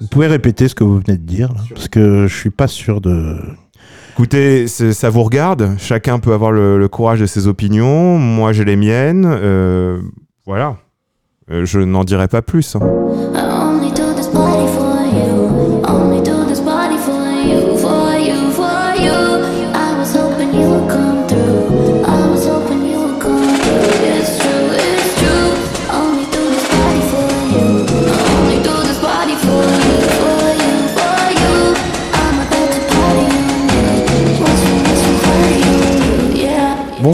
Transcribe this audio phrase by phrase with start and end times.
[0.00, 2.68] Vous pouvez répéter ce que vous venez de dire, là, parce que je suis pas
[2.68, 3.36] sûr de.
[4.12, 5.74] Écoutez, ça vous regarde.
[5.78, 8.18] Chacun peut avoir le, le courage de ses opinions.
[8.18, 9.24] Moi, j'ai les miennes.
[9.26, 10.00] Euh,
[10.46, 10.76] voilà.
[11.50, 12.76] Euh, je n'en dirai pas plus.
[12.76, 12.80] hein.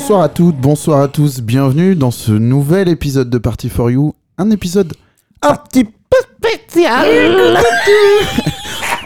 [0.02, 4.16] Bonsoir à toutes, bonsoir à tous, bienvenue dans ce nouvel épisode de Party for You.
[4.36, 4.94] Un épisode.
[5.42, 7.56] Un petit peu spécial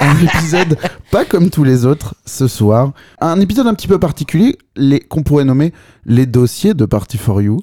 [0.01, 0.79] Un épisode
[1.11, 2.93] pas comme tous les autres ce soir.
[3.21, 5.75] Un épisode un petit peu particulier, les qu'on pourrait nommer
[6.07, 7.61] les dossiers de Party for You.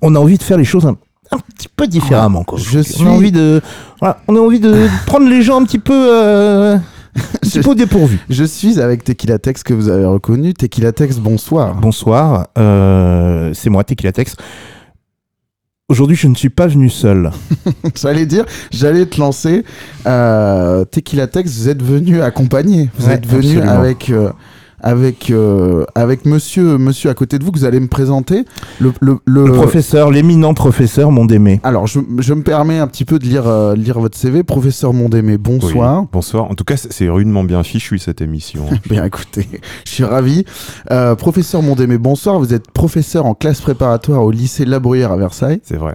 [0.00, 0.96] On a envie de faire les choses un,
[1.30, 2.44] un petit peu différemment.
[2.44, 2.58] Quoi.
[2.58, 3.60] Je on a envie de,
[4.00, 6.78] voilà, on a envie de prendre les gens un petit peu, euh,
[7.42, 8.18] petit peu dépourvu.
[8.30, 10.54] Je suis avec Tequila Tex que vous avez reconnu.
[10.54, 11.74] Tequila Tex, bonsoir.
[11.76, 14.36] Bonsoir, euh, c'est moi Tequila Tex.
[15.88, 17.30] Aujourd'hui, je ne suis pas venu seul.
[17.94, 19.64] J'allais dire, j'allais te lancer.
[20.06, 22.90] Euh, Tequila Tex, vous êtes venu accompagné.
[22.98, 23.70] Vous Ouais, êtes venu absolument.
[23.80, 24.10] avec.
[24.10, 24.30] euh,
[24.80, 28.44] avec, euh, avec monsieur, monsieur à côté de vous que vous allez me présenter.
[28.80, 31.60] Le, le, le- Le professeur, l'éminent professeur Mondémé.
[31.62, 34.42] Alors, je, je me permets un petit peu de lire, euh, lire votre CV.
[34.42, 36.02] Professeur Mondémé, bonsoir.
[36.02, 36.08] Oui.
[36.12, 36.50] Bonsoir.
[36.50, 38.66] En tout cas, c'est rudement bien fichu cette émission.
[38.88, 39.46] Bien écoutez,
[39.84, 40.44] je suis ravi.
[40.90, 42.38] Euh, professeur Mondémé, bonsoir.
[42.38, 45.60] Vous êtes professeur en classe préparatoire au lycée La Bruyère à Versailles.
[45.62, 45.94] c'est vrai.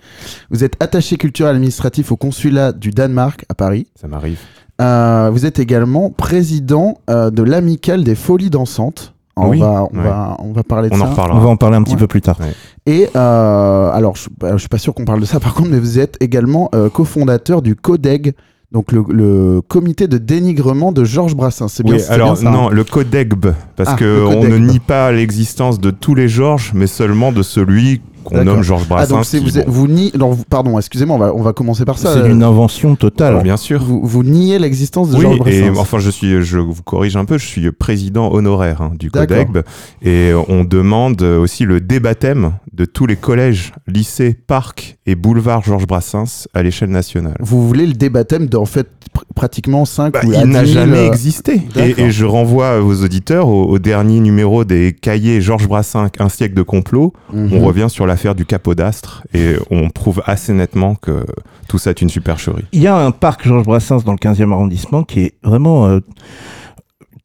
[0.51, 3.87] Vous êtes attaché culturel administratif au consulat du Danemark à Paris.
[3.99, 4.39] Ça m'arrive.
[4.81, 9.13] Euh, vous êtes également président euh, de l'amicale des folies dansantes.
[9.35, 10.03] On, Oui, va, on, ouais.
[10.03, 11.05] va, on va parler de On ça.
[11.05, 11.99] en On va en parler un petit Ouais.
[11.99, 12.37] peu plus tard.
[12.85, 15.79] Et euh, alors, je, je suis pas sûr qu'on parle de ça par contre, mais
[15.79, 18.33] vous êtes également euh, cofondateur du CODEG,
[18.71, 21.67] donc le, le comité de dénigrement de Georges Brassens.
[21.69, 24.25] C'est bien, Oui, c'est alors bien ça, hein non, le codegb, parce Ah, que le
[24.27, 28.63] on ne nie pas l'existence de tous les Georges, mais seulement de celui qu'on nomme
[28.63, 29.15] Georges Ah, Brassens.
[29.15, 30.11] donc qui, vous, êtes- bon, vous niez.
[30.15, 32.13] alors, vous- pardon, excusez-moi, on va, on va commencer par ça.
[32.13, 33.41] C'est Euh, une invention totale.
[33.43, 33.83] bien sûr.
[33.83, 35.79] vous, vous niez l'existence de Oui, Georges et Brassens.
[35.81, 39.37] enfin, je suis, je vous corrige un peu, je suis président honoraire hein, du D'accord.
[39.45, 39.59] CODEGB
[40.01, 45.85] et on demande aussi le débathème de tous les collèges, lycées, parcs et boulevards Georges
[45.87, 47.35] Brassens à l'échelle nationale.
[47.39, 48.87] Vous voulez le débaptême d'en fait
[49.33, 51.61] pratiquement 5 Bah, ou il n'a 10 000, jamais euh, existé.
[51.75, 56.29] Et, et je renvoie vos auditeurs au, au dernier numéro des cahiers Georges Brassens, Un
[56.29, 57.13] siècle de complot.
[57.31, 57.53] mhm.
[57.53, 61.25] On revient sur l'affaire du capodastre et on prouve assez nettement que
[61.67, 62.65] tout ça est une supercherie.
[62.71, 65.87] Il y a un parc Georges Brassens dans le 15e arrondissement qui est vraiment.
[65.87, 65.99] euh,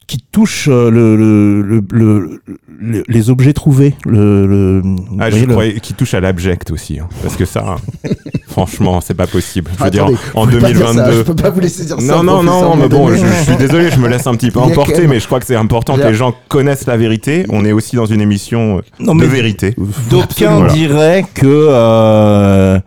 [0.09, 2.41] qui touche euh, le, le- le- le-
[2.81, 3.95] le- les objets trouvés.
[4.07, 4.83] Le,
[5.21, 6.99] Ah, je croyais qu'il touche à l'abject aussi.
[6.99, 7.77] hein, parce que ça,
[8.49, 9.71] franchement, c'est pas possible.
[9.75, 11.19] Je veux Attendez, dire, en vous pouvez pas dire ça, 2022.
[11.19, 12.17] je peux pas vous laisser dire ça.
[12.17, 14.61] Non, non, non, mais bon, je, je suis désolé, je me laisse un petit peu
[14.61, 17.45] emporter, mais je crois que c'est important que les gens connaissent la vérité.
[17.51, 19.75] On est aussi dans une émission euh, Non, de vérité.
[20.11, 22.81] D'aucuns diraient que, euh,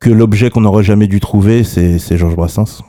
[0.00, 2.82] que l'objet qu'on n'aurait jamais dû trouver, c'est c'est Georges Brassens.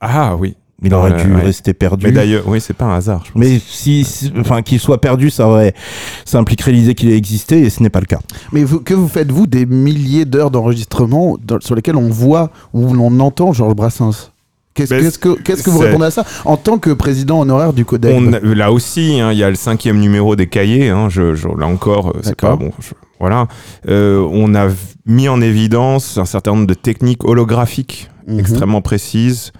[0.00, 0.54] Ah oui.
[0.86, 1.42] Il aurait dû ouais.
[1.42, 2.06] rester perdu.
[2.06, 3.22] Mais d'ailleurs, oui, c'est pas un hasard.
[3.26, 3.40] je pense.
[3.40, 5.74] Mais si, si- enfin, qu'il soit perdu, ça aurait,
[6.24, 8.20] ça impliquerait l'idée qu'il ait existé, et ce n'est pas le cas.
[8.52, 13.18] Mais vous- que vous faites-vous des milliers d'heures d'enregistrement sur lesquelles on voit ou l'on
[13.20, 14.30] entend Georges Brassens?
[14.74, 16.22] Qu'est-ce qu'est-ce que, qu'est-ce que vous répondez à ça?
[16.44, 19.48] En tant que président honoraire du CODEC On a- là aussi, hein, il y a
[19.48, 20.90] le cinquième numéro des cahiers.
[20.90, 22.72] hein, je, je- là encore, euh, c'est pas bon.
[22.78, 23.48] je- voilà.
[23.88, 24.68] Euh, on a
[25.06, 28.38] mis en évidence un certain nombre de techniques holographiques Mhm.
[28.40, 29.52] extrêmement précises.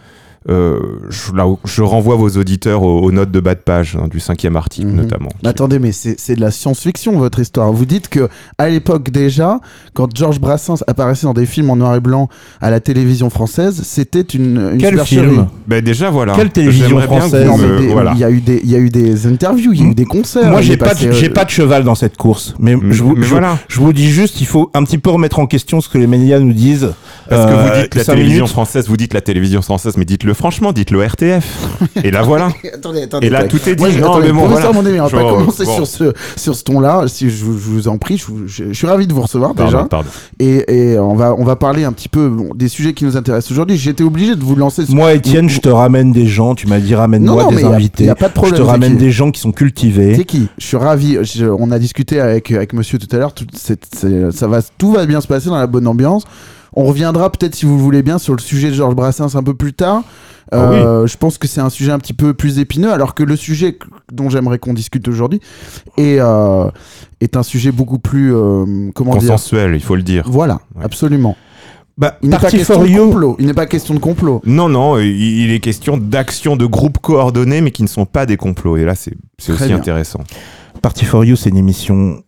[0.48, 0.78] Euh,
[1.10, 4.20] je, là, je renvoie vos auditeurs aux, aux notes de bas de page hein, du
[4.20, 4.94] cinquième article Mhm.
[4.96, 5.28] notamment.
[5.42, 7.72] Mais Attendez, mais c'est de la science-fiction votre histoire.
[7.72, 9.58] Vous dites que à l'époque déjà,
[9.94, 12.28] quand Georges Brassens apparaissait dans des films en noir et blanc
[12.60, 16.34] à la télévision française, c'était une, une Quel film Ben déjà voilà.
[16.34, 18.12] Quelle télévision française me- des- voilà.
[18.14, 19.94] il y a eu des, il y a eu des interviews, il y a eu
[19.94, 20.50] des concerts.
[20.50, 23.16] Moi, il j'ai pas, euh, pas de cheval dans cette course, mais, Mais- je, vous,
[23.16, 23.58] mais je- voilà.
[23.68, 26.06] je vous dis juste, il faut un petit peu remettre en question ce que les
[26.06, 26.92] médias nous disent.
[27.28, 28.52] Parce que Euh, vous dites la télévision minutes.
[28.52, 31.78] française, vous dites la télévision française, mais dites-le franchement, dites-le RTF.
[32.04, 32.48] Et là voilà.
[32.74, 33.80] Attendez, attendez, Et là, tout est dit.
[33.82, 34.70] Moi, je- Non, attendez, mais bon, voilà.
[34.70, 35.74] On va pas Genre, commencer bon.
[35.74, 37.04] sur ce, sur ce ton-là.
[37.08, 39.22] Si je, vous- je vous en prie, je, vous- je- je suis ravi de vous
[39.22, 39.84] recevoir Pardon, déjà.
[39.88, 40.08] pardon.
[40.38, 43.16] Et, et on, va, on va parler un petit peu bon, des sujets qui nous
[43.16, 43.76] intéressent aujourd'hui.
[43.76, 44.84] J'étais obligé de vous lancer.
[44.86, 46.54] sur- Moi, Étienne, je te ramène des gens.
[46.54, 48.04] Tu m'as dit ramène-moi des a- invités.
[48.04, 50.14] y a pas de problème, je te ramène des gens qui sont cultivés.
[50.16, 51.18] C'est qui Je suis ravi.
[51.22, 53.32] Je- on a discuté avec, avec monsieur tout à l'heure.
[53.34, 56.24] Tout, ça va, tout va bien se passer dans la bonne ambiance.
[56.76, 59.42] On reviendra peut-être, si vous le voulez bien, sur le sujet de Georges Brassens un
[59.42, 60.02] peu plus tard.
[60.52, 63.22] Ah Euh, Je pense que c'est un sujet un petit peu plus épineux, alors que
[63.24, 63.78] le sujet
[64.12, 65.40] dont j'aimerais qu'on discute aujourd'hui
[65.96, 66.68] est, euh,
[67.20, 68.34] est un sujet beaucoup plus.
[68.34, 70.24] euh, comment dire Consensuel, il faut le dire.
[70.28, 70.84] Voilà, Ouais.
[70.84, 71.34] absolument.
[71.98, 73.36] Bah, Il n'est pas question de complot.
[73.38, 74.42] Il n'est pas question de complot.
[74.44, 78.26] Non, non, il, il est question d'actions de groupes coordonnés, mais qui ne sont pas
[78.26, 78.76] des complots.
[78.76, 79.14] Et là, c'est
[79.50, 79.76] aussi bien.
[79.78, 80.20] intéressant.
[80.82, 82.22] Party for You, c'est une émission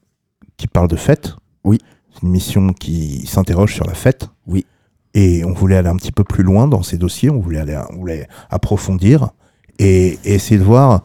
[0.57, 1.35] qui parle de fête.
[1.65, 1.79] Oui.
[2.23, 4.29] Une émission qui s'interroge sur la fête.
[4.47, 4.67] Oui.
[5.15, 7.31] Et on voulait aller un petit peu plus loin dans ces dossiers.
[7.31, 9.31] On voulait aller, on voulait approfondir
[9.79, 11.05] et, et essayer de voir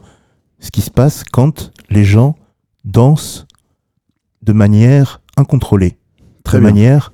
[0.58, 2.36] ce qui se passe quand les gens
[2.84, 3.46] dansent
[4.42, 5.96] de manière incontrôlée,
[6.44, 6.70] Très de bien.
[6.70, 7.12] manière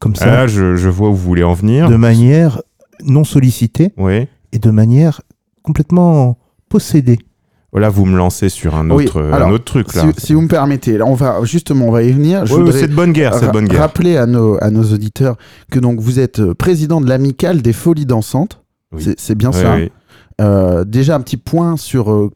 [0.00, 1.88] comme ça, Ah, je, je vois où vous voulez en venir.
[1.88, 2.60] de manière
[3.04, 4.26] non sollicitée Oui.
[4.52, 5.22] et de manière
[5.62, 6.36] complètement
[6.68, 7.18] possédée.
[7.72, 10.04] Voilà, vous me lancez sur un Oui, autre, alors, un autre truc, là.
[10.18, 12.44] si vous me permettez, là, on va justement, on va y venir.
[12.44, 13.80] Je ouais, voudrais c'est de bonne guerre, c'est de ra- bonne guerre.
[13.80, 15.36] rappeler à nos, à nos auditeurs
[15.70, 18.60] que donc vous êtes euh, président de l'amicale des Folies dansantes.
[18.94, 19.14] Oui.
[19.16, 19.74] C'est- bien Oui, ça.
[19.76, 19.90] oui.
[20.42, 22.30] Euh, déjà un petit point sur euh,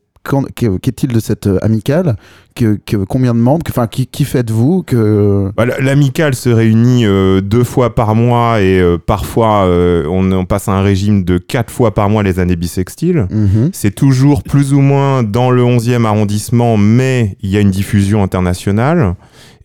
[0.80, 2.16] qu'est-il de cette euh, amicale
[2.54, 5.50] que, que- Combien de membres Enfin, qui, qui faites-vous que...
[5.56, 10.44] Bah, L'amicale se réunit euh, deux fois par mois et euh, parfois euh, on, on
[10.44, 13.26] passe à un régime de quatre fois par mois les années bissextiles.
[13.30, 13.70] Mhm.
[13.72, 18.22] C'est toujours plus ou moins dans le 11e arrondissement, mais il y a une diffusion
[18.22, 19.14] internationale.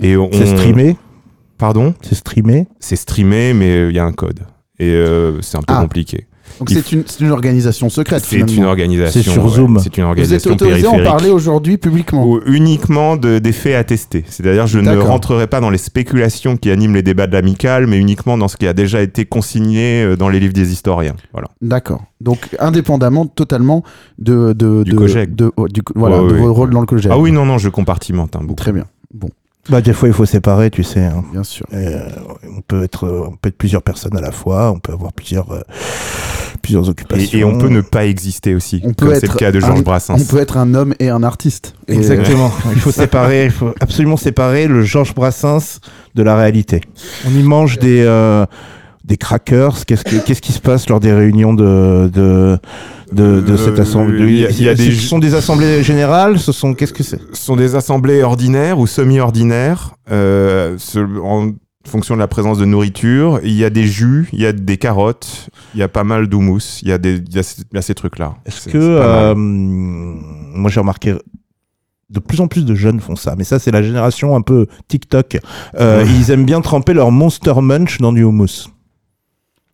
[0.01, 0.29] Et on...
[0.31, 0.97] C'est streamé,
[1.57, 1.93] Pardon?
[2.01, 2.67] C'est streamé?
[2.79, 4.39] C'est streamé, mais il y a un code.
[4.79, 4.91] Et
[5.41, 5.81] c'est un peu Ah.
[5.81, 6.25] compliqué.
[6.59, 9.21] Donc c'est une, organisation secrète C'est une organisation.
[9.21, 9.79] C'est sur ouais, Zoom.
[9.79, 13.51] C'est une Vous êtes organisation autorisé à en parler aujourd'hui publiquement Ou uniquement de- des
[13.51, 14.23] faits attestés.
[14.27, 15.07] C'est-à-dire, je ne D'accord.
[15.07, 18.57] rentrerai pas dans les spéculations qui animent les débats de l'amicale, mais uniquement dans ce
[18.57, 21.15] qui a déjà été consigné euh, dans les livres des historiens.
[21.33, 21.47] Voilà.
[21.61, 22.03] D'accord.
[22.19, 23.83] Donc indépendamment totalement
[24.19, 24.53] de...
[24.53, 25.35] de Du de, COGEC.
[25.35, 27.11] de- oh, du- voilà, Ouais, de vos rôles dans le COGEC.
[27.13, 28.55] Ah oui, non, non, je compartimente hein, beaucoup.
[28.55, 28.85] Très bien.
[29.13, 29.29] Bon,
[29.69, 31.01] Bah, des fois, il faut séparer, tu sais.
[31.05, 31.23] hein.
[31.31, 31.65] bien sûr.
[31.73, 31.99] Euh,
[32.57, 34.71] on peut être, euh, on peut être plusieurs personnes à la fois.
[34.71, 35.61] On peut avoir plusieurs, euh,
[36.59, 37.37] plusieurs occupations.
[37.37, 39.51] Et, et on peut ne pas exister aussi, On peut comme c'est être le cas
[39.51, 40.15] de un- Georges Brassens.
[40.19, 41.73] On peut être un homme et un artiste.
[41.87, 42.51] Exactement.
[42.73, 43.45] il faut séparer.
[43.45, 45.79] Il faut absolument séparer le Georges Brassens
[46.15, 46.81] de la réalité.
[47.27, 48.45] On y mange des euh,
[49.03, 49.85] des crackers.
[49.85, 52.57] Qu'est-ce qui, qu'est-ce qui se passe lors des réunions de de
[53.11, 54.19] de, de Euh, cette assemblée?
[54.25, 56.39] il y a- il y a des- Ce sont des assemblées générales?
[56.39, 57.19] Ce sont qu'est-ce que c'est?
[57.33, 60.77] Ce sont des assemblées ordinaires ou semi-ordinaires, euh,
[61.23, 61.49] en
[61.85, 63.39] fonction de la présence de nourriture.
[63.43, 66.27] Il y a des jus, il y a des carottes, il y a pas mal
[66.27, 68.35] d'houmous, il y a, des, il y a, ces- il y a ces trucs-là.
[68.45, 71.15] Est-ce C'est- que euh, moi j'ai remarqué
[72.09, 74.67] de plus en plus de jeunes font ça, mais ça c'est la génération un peu
[74.89, 75.39] TikTok.
[75.79, 76.05] Euh.
[76.07, 78.67] Ils aiment bien tremper leur Monster Munch dans du hummus.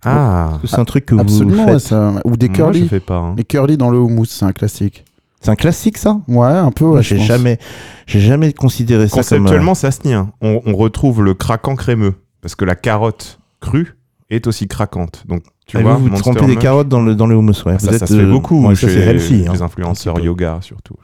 [0.05, 1.79] Ah, C'est un truc que Absolument, vous faites.
[1.79, 2.81] ça- ou des moi, curly.
[2.83, 3.17] je fais pas.
[3.17, 3.33] hein.
[3.37, 5.03] Les curly dans le houmous, c'est un classique.
[5.41, 6.19] C'est un classique ça?
[6.27, 6.85] Ouais, un peu.
[6.85, 7.59] ouais, je J'ai jamais,
[8.07, 9.37] j'ai jamais considéré ça comme.
[9.37, 10.31] euh, Conceptuellement, ça se tient.
[10.41, 13.95] On, on retrouve le craquant crémeux, parce que la carotte crue
[14.29, 15.23] est aussi craquante.
[15.27, 17.77] Donc, tu Ah, vois, vous, vous trempez des carottes dans le, dans le hummus, ouais.
[17.79, 19.45] Ça, Vous ça êtes, se fait euh, beaucoup ouais, ça chez c'est healthy.
[19.47, 19.53] hein.
[19.53, 20.27] les influenceurs petit peu.
[20.27, 20.95] yoga, surtout.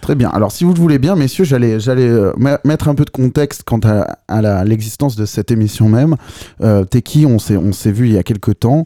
[0.00, 0.28] Très bien.
[0.28, 3.10] Alors, si vous le voulez bien, messieurs, j'allais, j'allais euh, me- mettre un peu de
[3.10, 6.16] contexte quant à, à l'existence de cette émission même.
[6.60, 7.24] Euh, T'es qui?
[7.24, 8.84] On s'est, on s'est vu il y a quelques temps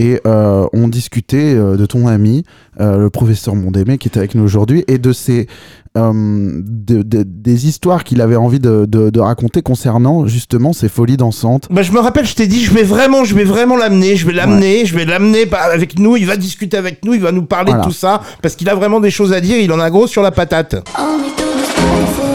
[0.00, 2.44] et euh, on discutait euh, de ton ami,
[2.80, 5.12] euh, le professeur Mondémé, qui est avec nous aujourd'hui, et de
[5.98, 11.16] euh, de- des histoires qu'il avait envie de, de- de raconter concernant justement ces folies
[11.18, 11.66] dansantes.
[11.70, 14.24] Bah, je me rappelle, je t'ai dit, je vais vraiment, je vais vraiment l'amener, je
[14.26, 17.44] vais l'amener, je vais l'amener avec nous, il va discuter avec nous, il va nous
[17.44, 17.82] parler Voilà.
[17.84, 20.06] de tout ça, parce qu'il a vraiment des choses à dire, il en a gros
[20.06, 20.76] sur la patate.
[20.98, 22.29] Only do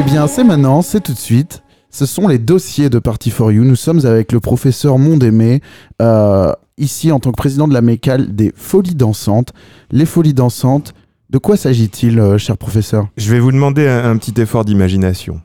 [0.00, 1.62] Eh bien, c'est maintenant, c'est tout de suite.
[1.90, 3.64] Ce sont les dossiers de Party for You.
[3.64, 5.60] Nous sommes avec le professeur Mondémé,
[6.00, 9.52] euh, ici en tant que président de la mécale des Folies Dansantes.
[9.90, 10.94] Les Folies Dansantes,
[11.28, 13.08] de quoi s'agit-il, euh, cher professeur?
[13.18, 15.42] Je vais vous demander un, un petit effort d'imagination.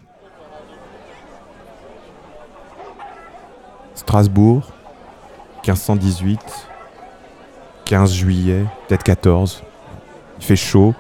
[3.94, 4.72] Strasbourg,
[5.68, 6.40] 1518,
[7.84, 9.64] 15 juillet, peut-être 14.
[10.40, 10.94] Il fait chaud.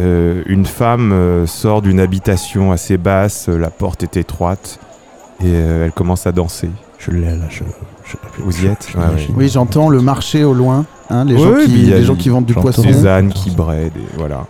[0.00, 4.80] Euh, une femme euh, sort d'une habitation assez basse, euh, la porte est étroite,
[5.40, 6.70] et euh, elle commence à danser.
[6.98, 7.62] Je l'ai là, je.
[8.04, 9.34] je- Vous y êtes je- Ouais, j'imagine.
[9.36, 12.28] Oui, j'entends le marché au loin, hein, les, Ouais, gens ouais, qui, les gens qui
[12.28, 12.82] vendent du poisson.
[12.82, 14.46] Des ânes qui braident, et voilà.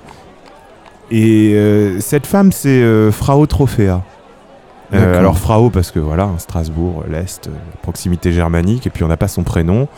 [1.11, 4.03] Et euh, cette femme, c'est euh, Frau Trophéa.
[4.95, 7.51] Euh, alors Frau parce que voilà, Strasbourg, l'Est,
[7.83, 9.89] proximité germanique, et puis on n'a pas son prénom.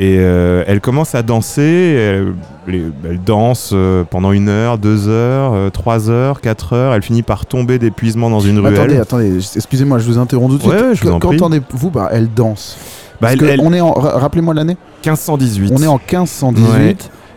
[0.00, 5.70] Et euh, elle commence à danser, elle, danse euh, pendant une heure, deux heures, euh,
[5.70, 8.74] trois heures, quatre heures, elle finit par tomber d'épuisement dans une ruelle.
[8.74, 10.74] Attendez, attendez, excusez-moi, je vous interromps tout de suite.
[10.74, 11.18] Ouais, ouais, je vous en.
[11.20, 12.76] Qu'entendez-vous par elle danse
[13.20, 15.72] Bah, elle, elle- on est en, ra- rappelez-moi l'année 1518.
[15.76, 16.72] On est en 1518.
[16.76, 16.96] Ouais.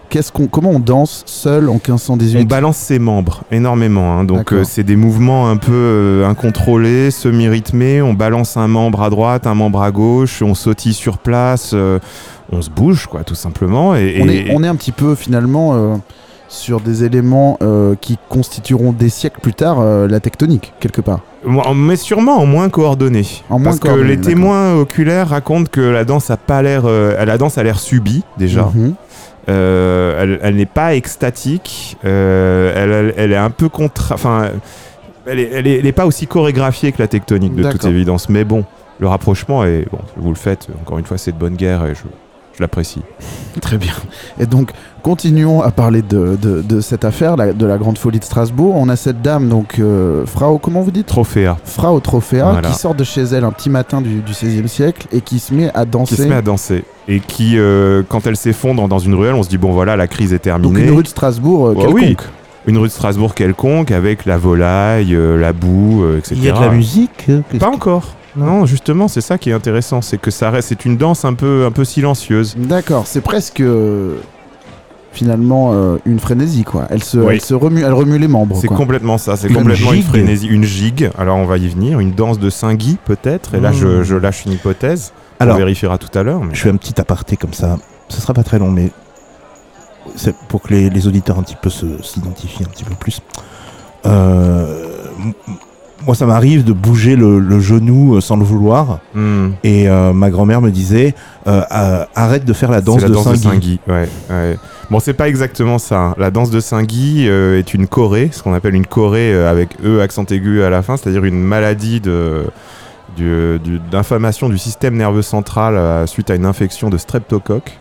[0.09, 4.17] Qu'est-ce qu'on, comment on danse seul en 1518 On balance ses membres énormément.
[4.17, 4.23] hein.
[4.23, 8.01] Donc euh, c'est des mouvements un peu euh, incontrôlés, semi-rythmés.
[8.01, 10.41] On balance un membre à droite, un membre à gauche.
[10.41, 11.71] On sautille sur place.
[11.73, 11.99] euh,
[12.51, 13.95] on se bouge, quoi, tout simplement.
[13.95, 15.95] Et, On, et- est, on est un petit peu finalement euh,
[16.47, 21.19] sur des éléments euh, qui constitueront des siècles plus tard euh, la tectonique, quelque part.
[21.75, 23.25] mais sûrement en moins coordonné.
[23.49, 27.37] En moins Parce que les témoins oculaires racontent que la danse a pas l'air, la
[27.37, 28.71] danse a l'air subie déjà.
[28.73, 28.93] Mhm.
[29.49, 31.97] Elle, elle n'est pas extatique.
[32.03, 34.15] elle, est un peu contra.
[34.15, 34.49] Enfin,
[35.25, 38.29] elle est, elle est- elle est pas aussi chorégraphiée que la tectonique de toute évidence.
[38.29, 38.65] Mais bon,
[38.99, 39.99] le rapprochement est bon.
[40.17, 40.67] Vous le faites.
[40.81, 42.01] Encore une fois, c'est de bonne guerre et je,
[42.57, 43.01] je l'apprécie.
[43.61, 43.93] Très bien.
[44.39, 44.71] Et donc,
[45.03, 48.75] continuons à parler de, de- de cette affaire, la- de la grande folie de Strasbourg.
[48.75, 51.05] On a cette dame, donc, euh, Frau, comment vous dites?
[51.07, 52.69] Trophéa Frau Trophéa, Voilà.
[52.69, 55.53] qui sort de chez elle un petit matin du, du 16e siècle et qui se
[55.53, 56.15] met à danser.
[56.15, 59.43] qui se met à danser et qui, euh, quand elle s'effondre dans une ruelle, on
[59.43, 60.79] se dit bon voilà, la crise est terminée.
[60.81, 61.95] donc, une rue de Strasbourg euh, Ouais, quelconque.
[61.95, 62.17] oui.
[62.67, 66.35] Une rue de Strasbourg quelconque avec la volaille, euh, la boue, euh, etc.
[66.37, 67.27] Il y a de la musique
[67.59, 68.03] Pas que- encore.
[68.37, 71.33] Non, justement, c'est ça qui est intéressant, c'est que ça reste, c'est une danse un
[71.33, 72.55] peu, un peu silencieuse.
[72.57, 74.15] D'accord, c'est presque euh,
[75.11, 76.85] finalement euh, une frénésie, quoi.
[76.89, 77.33] Elle se, Oui.
[77.35, 78.57] elle se remue, elle remue les membres.
[78.61, 78.77] C'est quoi.
[78.77, 80.09] complètement ça, c'est Une complètement une gigue.
[80.09, 81.09] frénésie, une gigue.
[81.17, 83.55] Alors on va y venir, une danse de Saint-Guy peut-être.
[83.55, 84.03] Et là, je, Mmh.
[84.03, 85.13] je lâche une hypothèse.
[85.39, 86.43] Alors, on vérifiera tout à l'heure.
[86.43, 87.77] mais- je fais un petit aparté comme ça.
[88.09, 88.91] Ce sera pas très long, mais
[90.15, 93.19] c'est pour que les, les auditeurs un petit peu se- s'identifient un petit peu plus.
[94.05, 94.85] Euh,
[95.19, 95.33] m-
[96.05, 98.99] moi, ça m'arrive de bouger le, le genou euh, sans le vouloir.
[99.13, 99.49] Hmm.
[99.63, 101.15] Et euh, ma grand-mère me disait
[101.47, 101.61] euh,
[102.15, 103.79] arrête de faire la danse, la de danse de Saint-Guy.
[103.87, 104.57] Ouais, ouais.
[104.89, 105.99] Bon, c'est pas exactement ça.
[105.99, 106.15] hein.
[106.17, 109.69] La danse de Saint-Guy euh, est une chorée, ce qu'on appelle une chorée euh, avec
[109.83, 112.45] E accent aigu à la fin, c'est-à-dire une maladie de
[113.15, 117.79] du- du- d'inflammation du système nerveux central suite à une infection de streptocoque.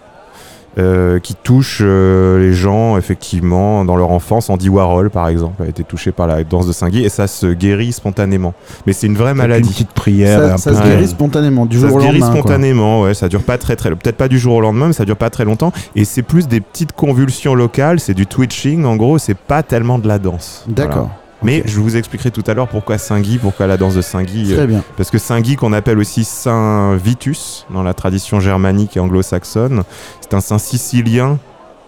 [0.78, 4.50] Euh, qui touche euh, les gens effectivement dans leur enfance.
[4.50, 7.46] Andy Warhol par exemple a été touché par la danse de Saint-Guy et ça se
[7.46, 8.52] guérit spontanément.
[8.86, 9.68] Mais c'est une vraie maladie.
[9.68, 10.40] Une petite prière.
[10.40, 12.32] Ça, un ça peu se guérit spontanément, du ça jour se au guérit lendemain.
[12.32, 12.40] quoi.
[12.42, 15.04] spontanément, ouais, ça dure pas très très peut-être pas du jour au lendemain, mais ça
[15.04, 18.96] dure pas très longtemps et c'est plus des petites convulsions locales, c'est du twitching en
[18.96, 20.64] gros, c'est pas tellement de la danse.
[20.68, 20.94] D'accord.
[20.94, 21.25] Voilà.
[21.42, 24.56] Mais je vous expliquerai tout à l'heure pourquoi Saint-Guy, pourquoi la danse de Saint-Guy euh,
[24.56, 24.82] Très bien.
[24.96, 29.82] parce que Saint-Guy qu'on appelle aussi Saint Vitus dans la tradition germanique et anglo-saxonne,
[30.20, 31.38] c'est un saint sicilien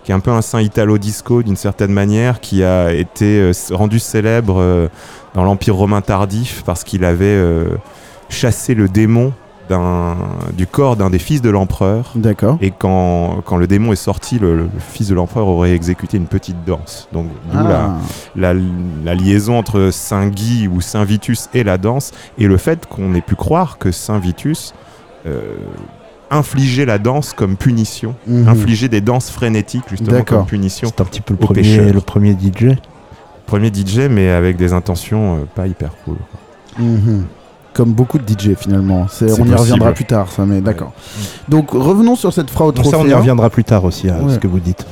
[0.08, 3.98] qui est un peu un saint italo-disco d'une certaine manière, qui a été euh, rendu
[3.98, 4.88] célèbre euh,
[5.34, 7.76] dans l'Empire romain tardif parce qu'il avait euh,
[8.30, 9.34] chassé le démon
[10.56, 12.12] du corps d'un des fils de l'empereur.
[12.14, 12.58] D'accord.
[12.60, 16.26] Et quand, quand le démon est sorti, le, le fils de l'empereur aurait exécuté une
[16.26, 17.08] petite danse.
[17.12, 17.96] Donc d'où la, Ah,
[18.36, 18.54] la,
[19.04, 23.14] la liaison entre Saint Guy ou Saint Vitus et la danse, et le fait qu'on
[23.14, 24.74] ait pu croire que Saint Vitus
[25.26, 25.40] euh,
[26.30, 28.48] infligeait la danse comme punition, mhm.
[28.48, 30.88] infligeait des danses frénétiques justement comme punition.
[30.88, 32.76] C'est un petit peu le premier, le premier DJ.
[33.46, 36.16] Premier DJ, mais avec des intentions euh, pas hyper cool.
[37.78, 39.06] Comme beaucoup de DJ finalement.
[39.08, 40.90] C'est- on y reviendra plus tard, ça, mais d'accord.
[41.48, 44.34] Donc revenons sur cette Frau Donc ça, on y reviendra plus tard aussi à Ouais.
[44.34, 44.84] ce que vous dites.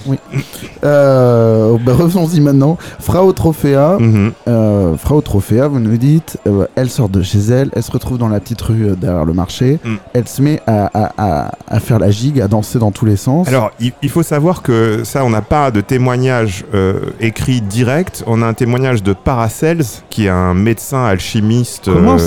[0.85, 2.77] Euh, bah, revenons-y maintenant.
[3.01, 4.33] Frau Trophéa, Mhm.
[4.49, 8.19] euh, Frau Trophéa, vous nous dites, euh, elle sort de chez elle, elle se retrouve
[8.19, 9.95] dans la petite rue euh, derrière le marché, Mm.
[10.13, 13.17] elle se met à, à- à- à faire la gigue, à danser dans tous les
[13.17, 13.49] sens.
[13.49, 18.23] Alors, il, il faut savoir que ça, on n'a pas de témoignage euh, écrit direct.
[18.29, 21.87] On a un témoignage de Paracels, qui est un médecin alchimiste.
[21.93, 22.19] Comment euh,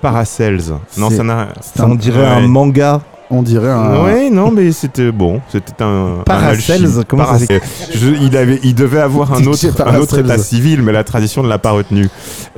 [0.00, 0.62] Paracels.
[0.96, 1.48] Non, ça n'a.
[1.60, 2.46] Ça, On dirait un Ouais.
[2.48, 3.00] manga.
[3.32, 4.02] on dirait un.
[4.04, 5.40] Ouais, non, mais c'était bon.
[5.50, 6.22] C'était un.
[6.26, 7.44] Paracels, comment ça.
[7.94, 11.42] Je- il, avait, il devait avoir un autre, un autre état civil, mais la tradition
[11.44, 12.08] ne l'a pas retenu.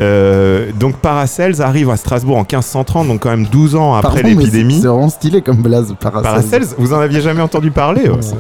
[0.01, 4.81] Euh, donc Paracels arrive à Strasbourg en 1530, donc quand même 12 ans après l'épidémie.
[4.81, 6.23] C'est vraiment stylé comme blaze, Paracels.
[6.23, 8.31] Paracels, vous en aviez jamais entendu parler ouais, ce,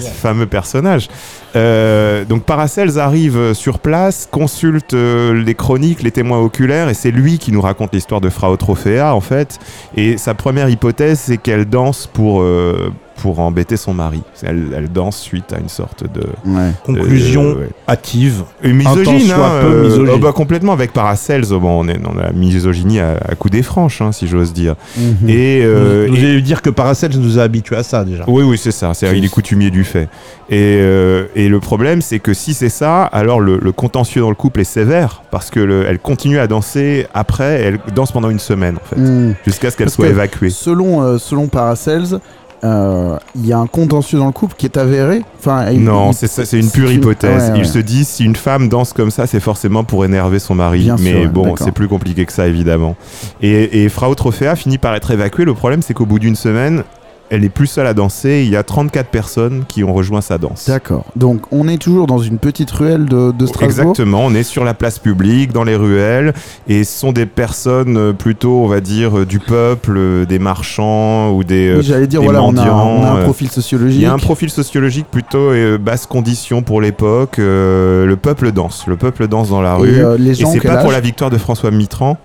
[0.00, 1.08] ce fameux personnage.
[1.56, 7.10] Euh, donc Paracels arrive sur place, consulte euh, les chroniques, les témoins oculaires, et c'est
[7.10, 9.58] lui qui nous raconte l'histoire de Frau Trophéa en fait.
[9.96, 14.22] Et sa première hypothèse, c'est qu'elle danse pour euh, pour embêter son mari.
[14.42, 16.70] Elle, elle danse suite à une sorte de Ouais.
[16.84, 17.68] Conclusion euh, ouais.
[17.88, 18.42] hâtive.
[18.62, 20.14] Et misogyne, hein, un peu euh, misogyne.
[20.14, 21.44] oh bah, complètement avec Paracels.
[21.52, 24.52] oh, bon, on est dans la misogynie à, à coups des franches, hein, si j'ose
[24.52, 24.74] dire.
[24.96, 25.28] Mhm.
[25.28, 28.24] Et, euh, vous et- allez dire que Paracels nous a habitués à ça déjà.
[28.26, 28.92] Oui, oui, c'est ça.
[28.94, 30.08] C'est, il est coutumier du fait.
[30.50, 34.28] Et, euh, et le problème, c'est que si c'est ça, alors le, le contentieux dans
[34.28, 37.60] le couple est sévère parce que le- elle continue à danser après.
[37.62, 39.34] Elle danse pendant une semaine en fait, Mhm.
[39.46, 40.50] jusqu'à ce qu'elle Parce soit que évacuée.
[40.50, 42.18] Selon, euh, selon Paracels, euh,
[42.64, 45.22] il y a un contentieux dans le couple qui est avéré.
[45.38, 47.44] Enfin, il- Non, il- c'est une pure hypothèse.
[47.44, 47.58] Ouais, ouais.
[47.58, 50.80] Ils se disent si une femme danse comme ça, c'est forcément pour énerver son mari.
[50.84, 52.96] Bien Mais sûr, ouais, bon, c'est plus compliqué que ça évidemment.
[53.42, 55.44] Et, et Frau Trophéa finit par être évacuée.
[55.44, 56.84] Le problème, c'est qu'au bout d'une semaine,
[57.30, 58.42] elle n'est plus seule à danser.
[58.44, 60.66] Il y a 34 personnes qui ont rejoint sa danse.
[60.68, 61.04] D'accord.
[61.16, 63.64] Donc on est toujours dans une petite ruelle de, de Strasbourg.
[63.90, 66.34] Exactement, on est sur la place publique, dans les ruelles,
[66.68, 70.38] et ce sont des personnes euh, plutôt, on va dire, euh, du peuple, euh, des
[70.38, 71.74] marchands ou des...
[71.78, 73.98] Oui, j'allais dire, des voilà, on a, mendiants, on a un profil sociologique.
[73.98, 77.38] Il y a un profil sociologique plutôt euh, basse condition pour l'époque.
[77.38, 80.04] euh, le peuple danse, le peuple danse dans la Et, rue.
[80.04, 82.16] euh, les Et c'est pas pour la victoire de François Mitterrand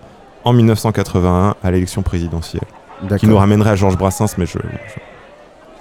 [0.44, 2.62] en 1981 à l'élection présidentielle,
[3.18, 4.58] qui nous ramènerait à Georges Brassens, mais je,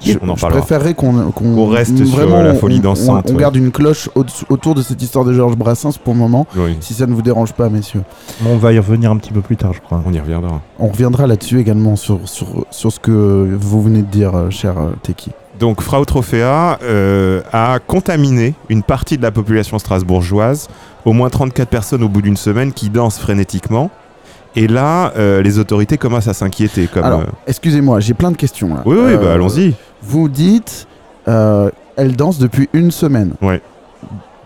[0.01, 0.61] je- je- on en Je parlera.
[0.61, 3.41] préférerais qu'on reste sur vraiment, la folie on- dansante, On, on ouais.
[3.41, 6.77] garde une cloche au- autour de cette histoire de Georges Brassens pour le moment, Oui,
[6.81, 8.03] si ça ne vous dérange pas, messieurs.
[8.47, 10.03] On va y revenir un petit peu plus tard, je crois.
[10.07, 10.61] on y reviendra.
[10.79, 14.79] On reviendra là-dessus également sur, sur, sur ce que vous venez de dire, euh, cher
[14.79, 15.33] euh, Teki.
[15.59, 20.69] Donc Frau Trophéa euh, a contaminé une partie de la population strasbourgeoise,
[21.05, 23.91] au moins 34 personnes au bout d'une semaine qui dansent frénétiquement.
[24.59, 26.89] Et là, euh, les autorités commencent à s'inquiéter.
[26.93, 28.83] Comme, Alors, euh, excusez-moi, j'ai plein de questions là.
[28.85, 29.75] Oui, oui, Euh, bah, allons-y.
[30.03, 30.87] Vous dites,
[31.27, 33.35] elle danse depuis une semaine.
[33.41, 33.61] Ouais.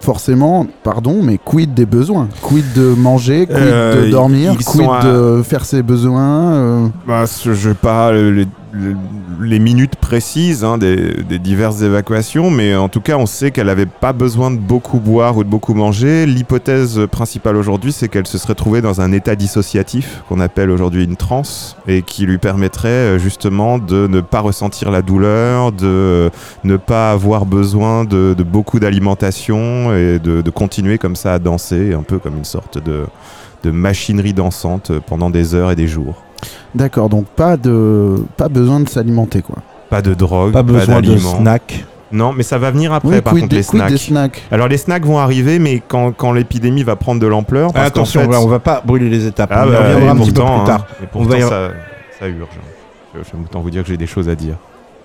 [0.00, 2.28] Forcément, pardon, mais quid des besoins?
[2.42, 3.47] Quid de manger?
[3.47, 8.47] Quid Euh, de dormir Quid à- de faire ses besoins euh, Bah, je pas les,
[8.73, 13.87] les- minutes précises hein, des, diverses évacuations, mais en tout cas, on sait qu'elle n'avait
[13.87, 16.26] pas besoin de beaucoup boire ou de beaucoup manger.
[16.26, 21.05] L'hypothèse principale aujourd'hui, c'est qu'elle se serait trouvée dans un état dissociatif qu'on appelle aujourd'hui
[21.05, 25.87] une transe et qui lui permettrait euh, justement de ne pas ressentir la douleur, de
[25.87, 26.31] euh,
[26.64, 31.95] ne pas avoir besoin de, beaucoup d'alimentation et de, de continuer comme ça à danser,
[31.95, 33.05] un peu comme une sorte de,
[33.62, 36.23] de machinerie dansante pendant des heures et des jours.
[36.75, 39.57] D'accord, donc pas de pas besoin de s'alimenter quoi.
[39.91, 41.37] Pas de drogue, Pas pas, besoin de d'aliments.
[41.39, 41.85] snack.
[42.11, 43.89] Non, mais ça va venir après, Oui, par contre, des, les snacks.
[43.91, 47.73] des snacks Alors, les snacks vont arriver, mais quand, quand l'épidémie va prendre de l'ampleur.
[47.73, 49.49] qu'en Attention, fait- on va- on va pas brûler les étapes.
[49.51, 50.81] Ah on y bah, reviendra un petit peu pourtant, plus tard.
[50.91, 51.69] hein, et On va pourtant, y- ça,
[52.21, 52.49] ça urge.
[53.15, 54.57] Je vais autant vous dire que j'ai des choses à dire.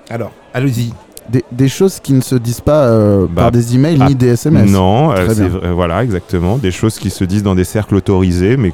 [0.09, 0.93] Alors, allez-y.
[1.29, 4.15] Des, des choses qui ne se disent pas euh, Bah, par des emails ah, ni
[4.15, 4.69] des SMS.
[4.71, 6.57] Non, euh, voilà, exactement.
[6.57, 8.71] Des choses qui se disent dans des cercles autorisés, mais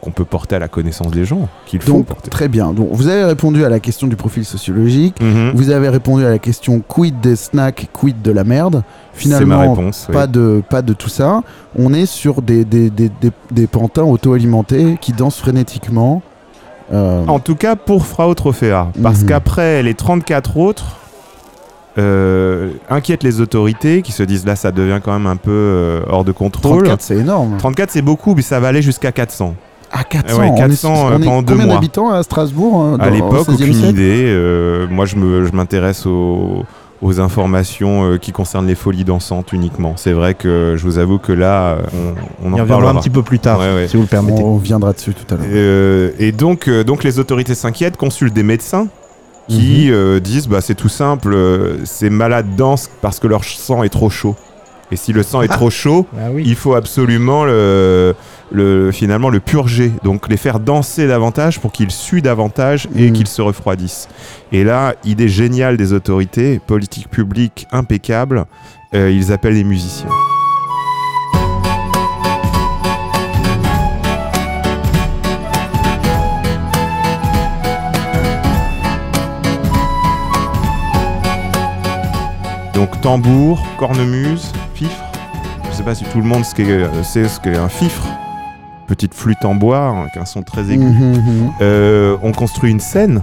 [0.00, 1.48] qu'on peut porter à la connaissance des gens.
[1.66, 2.30] Qu'il faut porter.
[2.30, 2.72] très bien.
[2.72, 5.20] Donc vous avez répondu à la question du profil sociologique.
[5.22, 5.52] Mhm.
[5.54, 8.76] Vous avez répondu à la question quid des snacks, quid de la merde.
[8.76, 8.82] Ma
[9.14, 9.90] Finalement, oui.
[10.12, 11.42] pas de pas de tout ça.
[11.78, 16.22] On est sur des des, des, des, des pantins auto-alimentés qui dansent frénétiquement.
[16.92, 18.88] Euh, En tout cas pour Frau Trophéa.
[19.02, 19.28] Parce Mhm.
[19.28, 20.96] qu'après, les 34 autres
[21.98, 26.00] euh, inquiètent les autorités qui se disent là, ça devient quand même un peu euh,
[26.08, 26.78] hors de contrôle.
[26.84, 27.56] 34, c'est énorme.
[27.58, 29.54] 34, c'est beaucoup, mais ça va aller jusqu'à 400.
[29.94, 31.74] À 400, Ouais, on est- 400, on euh, est pendant deux combien mois.
[31.74, 34.24] d'habitants à Strasbourg euh, À l'époque, au 16e aucune siècle idée.
[34.26, 36.64] Euh, moi, je me- je m'intéresse aux,
[37.02, 39.92] aux informations euh, qui concernent les folies dansantes uniquement.
[39.96, 43.10] C'est vrai que je vous avoue que là, on, on On en reviendra un petit
[43.10, 43.88] peu plus tard, Ouais, ouais.
[43.88, 44.42] si vous le permettez.
[44.42, 45.46] On reviendra dessus tout à l'heure.
[45.52, 48.86] Euh, et donc, euh, donc les autorités s'inquiètent, consultent des médecins
[49.48, 49.92] qui Mhm.
[49.94, 53.88] euh, disent bah, c'est tout simple, euh, ces malades dansent parce que leur sang est
[53.88, 54.36] trop chaud.
[54.90, 56.42] Et si le sang est trop chaud, Ah oui.
[56.44, 58.14] il faut absolument le,
[58.52, 59.90] le- finalement le purger.
[60.04, 63.12] Donc les faire danser davantage pour qu'ils suent davantage et Mhm.
[63.14, 64.08] qu'ils se refroidissent.
[64.52, 68.44] Et là, idée géniale des autorités, politique publique impeccable,
[68.94, 70.10] euh, ils appellent les musiciens.
[82.74, 85.02] Donc tambour, cornemuse, fifre.
[85.70, 88.06] Je sais pas si tout le monde euh, sait ce qu'est un fifre.
[88.86, 90.84] Petite flûte en bois avec un son très aigu.
[90.84, 91.52] Mhm, mhm.
[91.60, 93.22] Euh, on construit une scène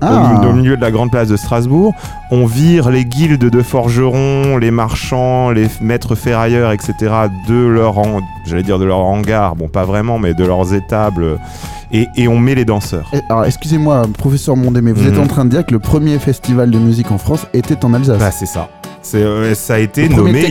[0.00, 1.94] au, Ah, au milieu de la grande place de Strasbourg.
[2.30, 6.94] On vire les guildes de forgerons, les marchands, les maîtres ferrailleurs, etc.
[7.48, 7.94] de leur,
[8.46, 11.38] j'allais dire de leur hangar, bon pas vraiment, mais de leurs étables.
[11.92, 13.10] Et, et on met les danseurs.
[13.28, 15.12] Alors, excusez-moi, professeur Mondé, mais vous Mhm.
[15.12, 17.92] êtes en train de dire que le premier festival de musique en France était en
[17.92, 18.18] Alsace.
[18.18, 18.68] Bah c'est ça.
[19.02, 20.44] C'est, euh, ça a été le nommé.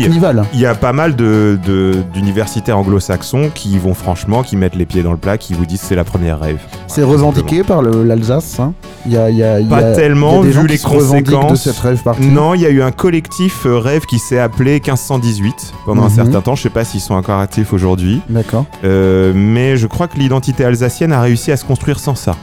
[0.53, 4.85] Il y a pas mal de, de- d'universitaires anglo-saxons qui vont franchement, qui mettent les
[4.85, 6.59] pieds dans le plat, qui vous disent c'est la première rêve.
[6.87, 8.59] C'est Voilà, revendiqué par le- l'Alsace.
[8.59, 8.73] hein
[9.07, 11.63] y a, y Pas tellement, vu les de conséquences.
[11.63, 12.27] cette rêve partie.
[12.27, 16.09] Non, il y a eu un collectif euh, rêve qui s'est appelé 1518 pendant un
[16.09, 16.15] Mhm.
[16.15, 16.55] certain temps.
[16.55, 18.65] Je sais pas s'ils sont encore actifs aujourd'hui, D'accord.
[18.83, 22.35] Euh, mais je crois que l'identité alsacienne a réussi à se construire sans ça.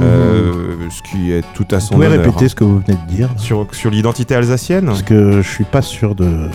[0.00, 2.24] Euh, ce qui est tout à Vous son pouvez honneur.
[2.24, 5.64] répéter ce que vous venez de dire Sur, sur l'identité alsacienne Parce que je suis
[5.64, 6.48] pas sûr de.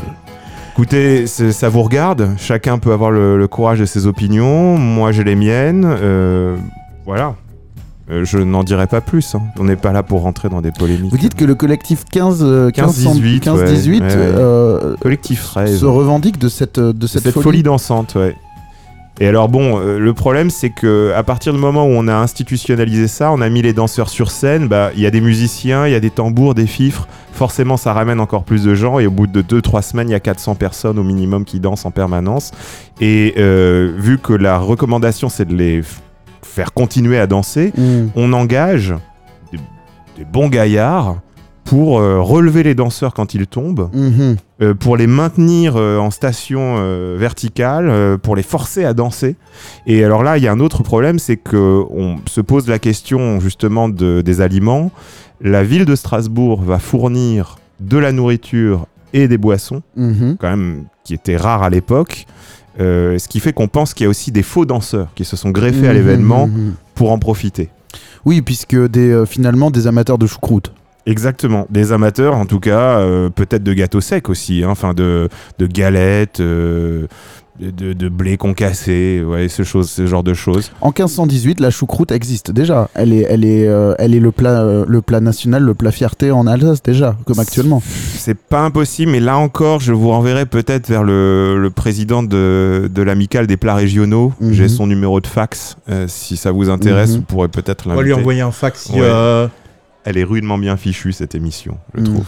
[0.74, 2.32] Écoutez, ça vous regarde.
[2.38, 4.78] Chacun peut avoir le, le courage de ses opinions.
[4.78, 5.86] Moi, j'ai les miennes.
[5.86, 6.56] Euh,
[7.06, 7.36] voilà.
[8.12, 9.36] Euh, je n'en dirai pas plus.
[9.36, 9.41] hein.
[9.58, 11.12] On n'est pas là pour rentrer dans des polémiques.
[11.12, 14.13] Vous dites que le collectif 15, euh, 15-18, 15, ouais, 18 ouais, ouais.
[14.15, 15.76] euh, collectif rêve.
[15.76, 17.63] se revendique de cette, de cette, cette, folie.
[17.63, 18.36] dansante, ouais.
[19.21, 22.13] Et alors bon, euh, le problème c'est que à partir du moment où on a
[22.15, 25.88] institutionnalisé ça, on a mis les danseurs sur scène, bah il y a des musiciens,
[25.88, 29.08] il y a des tambours, des fifres, forcément ça ramène encore plus de gens et
[29.08, 31.91] au bout de 2-3 semaines, il y a 400 personnes au minimum qui dansent en
[31.91, 32.51] permanence.
[32.99, 35.82] Et euh, vu que la recommandation c'est de les
[36.41, 38.08] faire continuer à danser, Mm.
[38.15, 38.93] on engage
[39.54, 39.60] des,
[40.17, 41.17] des bons gaillards
[41.65, 44.38] pour euh, relever les danseurs quand ils tombent, Mhm.
[44.62, 46.75] euh, pour les maintenir euh, en station
[47.17, 49.36] verticale, pour les forcer à danser.
[49.88, 52.80] Et alors là, il y a un autre problème, c'est que on se pose la
[52.80, 54.91] question justement de- des aliments.
[55.41, 60.38] La ville de Strasbourg va fournir de la nourriture et des boissons, Mhm.
[60.39, 62.25] quand même qui étaient rares à l'époque.
[62.78, 65.49] Ce qui fait qu'on pense qu'il y a aussi des faux danseurs qui se sont
[65.51, 66.49] greffés à Mhm, l'événement
[66.93, 67.69] pour en profiter.
[68.25, 70.71] Oui, puisque des, finalement des amateurs de choucroute.
[71.06, 75.30] Exactement, des amateurs en tout cas, euh, peut-être de gâteaux secs aussi, hein, enfin de,
[75.60, 77.06] de galettes, euh,
[77.60, 80.72] de, blé concassé, ouais, ce, chose, ce genre de choses.
[80.82, 82.89] En 1518, la choucroute existe déjà.
[82.96, 85.91] Elle est, elle est, euh, elle est le plat, euh, le plat national, le plat
[85.91, 87.82] fierté en Alsace déjà, comme actuellement.
[87.86, 92.89] C'est pas impossible, mais là encore, je vous renverrai peut-être vers le, le président de,
[92.94, 94.34] de l'amicale des plats régionaux.
[94.41, 94.52] Mhm.
[94.52, 97.15] J'ai son numéro de fax, euh, si ça vous intéresse, Mhm.
[97.18, 98.20] vous pourrez peut-être On va lui l'inviter.
[98.22, 98.89] envoyer un fax.
[98.89, 99.48] Ouais.
[100.06, 102.06] Elle est rudement bien fichue cette émission, je Mhm.
[102.06, 102.26] trouve.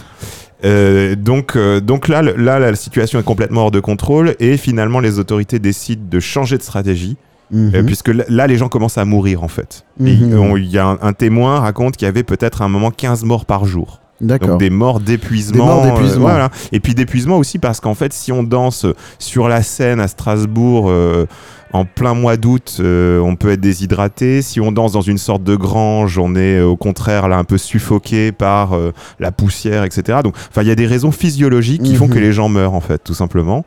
[0.64, 4.98] Euh, donc, euh, donc là, là, la situation est complètement hors de contrôle et finalement
[5.00, 7.16] les autorités décident de changer de stratégie
[7.52, 7.72] Mhm.
[7.76, 9.84] euh, puisque là, les gens commencent à mourir en fait.
[10.00, 10.34] Mhm.
[10.38, 12.90] on- Il y a un, un témoin raconte qu'il y avait peut-être à un moment
[12.90, 14.00] 15 morts par jour.
[14.20, 15.84] Donc des morts d'épuisement.
[15.84, 16.50] Euh, voilà.
[16.72, 18.86] Et puis d'épuisement aussi parce qu'en fait, si on danse
[19.18, 21.26] sur la scène à Strasbourg euh,
[21.72, 24.42] en plein mois d'août, euh, on peut être déshydraté.
[24.42, 27.58] Si on danse dans une sorte de grange, on est au contraire là un peu
[27.58, 28.76] suffoqué par
[29.20, 30.18] la poussière, etc.
[30.24, 32.14] Donc, enfin, il y a des raisons physiologiques qui font Mhm.
[32.14, 33.64] que les gens meurent en fait, tout simplement.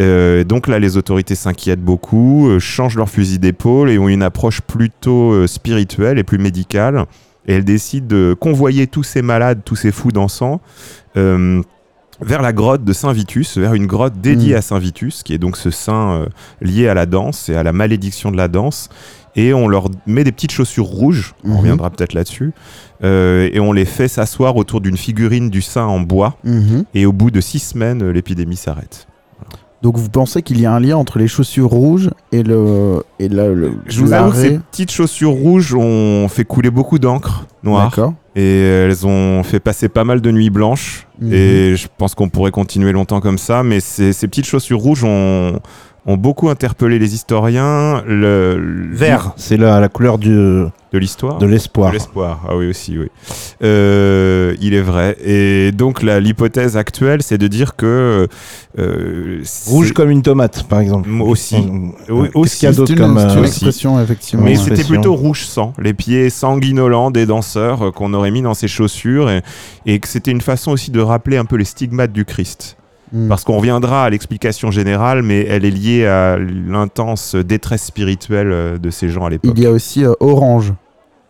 [0.00, 4.22] Euh, donc là, les autorités s'inquiètent beaucoup, euh, changent leur fusil d'épaule et ont une
[4.22, 7.04] approche plutôt euh, spirituelle et plus médicale.
[7.46, 10.60] Et elles décident de convoyer tous ces malades, tous ces fous dansants,
[11.16, 11.60] euh,
[12.20, 14.58] vers la grotte de Saint Vitus, vers une grotte dédiée Mm.
[14.58, 16.26] à Saint Vitus, qui est donc ce saint euh,
[16.60, 18.88] lié à la danse et à la malédiction de la danse.
[19.36, 21.56] Et on leur met des petites chaussures rouges, on Mhm.
[21.58, 22.52] reviendra peut-être là-dessus,
[23.02, 26.36] euh, et on les fait s'asseoir autour d'une figurine du saint en bois.
[26.44, 26.84] Mhm.
[26.94, 29.08] Et au bout de six semaines, l'épidémie s'arrête.
[29.84, 33.28] Donc vous pensez qu'il y a un lien entre les chaussures rouges et le et
[33.28, 37.44] la- le Je vous avoue que ces petites chaussures rouges ont fait couler beaucoup d'encre
[37.62, 37.90] noire.
[37.90, 38.14] D'accord.
[38.34, 41.06] Et elles ont fait passer pas mal de nuits blanches.
[41.20, 41.32] Mhm.
[41.34, 43.62] Et je pense qu'on pourrait continuer longtemps comme ça.
[43.62, 45.60] Mais ces, ces petites chaussures rouges ont,
[46.06, 48.02] ont beaucoup interpellé les historiens.
[48.06, 51.38] Le, le- Vert, c'est la, la couleur du, de De l'histoire.
[51.44, 51.88] l'espoir.
[51.90, 53.08] De l'espoir, ah oui aussi, oui.
[53.62, 55.16] Euh, il est vrai.
[55.24, 58.28] Et donc la- l'hypothèse actuelle, c'est de dire que
[58.78, 61.08] euh, Rouge comme une tomate, par exemple.
[61.08, 61.56] Moi aussi.
[62.10, 62.58] Euh, aussi.
[62.58, 62.86] qu'il y a comme.
[62.86, 63.46] c'est une euh, aussi.
[63.46, 64.44] expression effectivement.
[64.44, 68.54] Mais c'était plutôt rouge sang, les pieds sanguinolents des danseurs euh, qu'on aurait mis dans
[68.54, 69.42] ces chaussures et,
[69.86, 72.76] et que c'était une façon aussi de rappeler un peu les stigmates du Christ.
[73.14, 73.28] Mm.
[73.28, 78.76] Parce qu'on reviendra à l'explication générale, mais elle est liée à l'intense détresse spirituelle euh,
[78.78, 79.52] de ces gens à l'époque.
[79.56, 80.74] Il y a aussi euh, orange,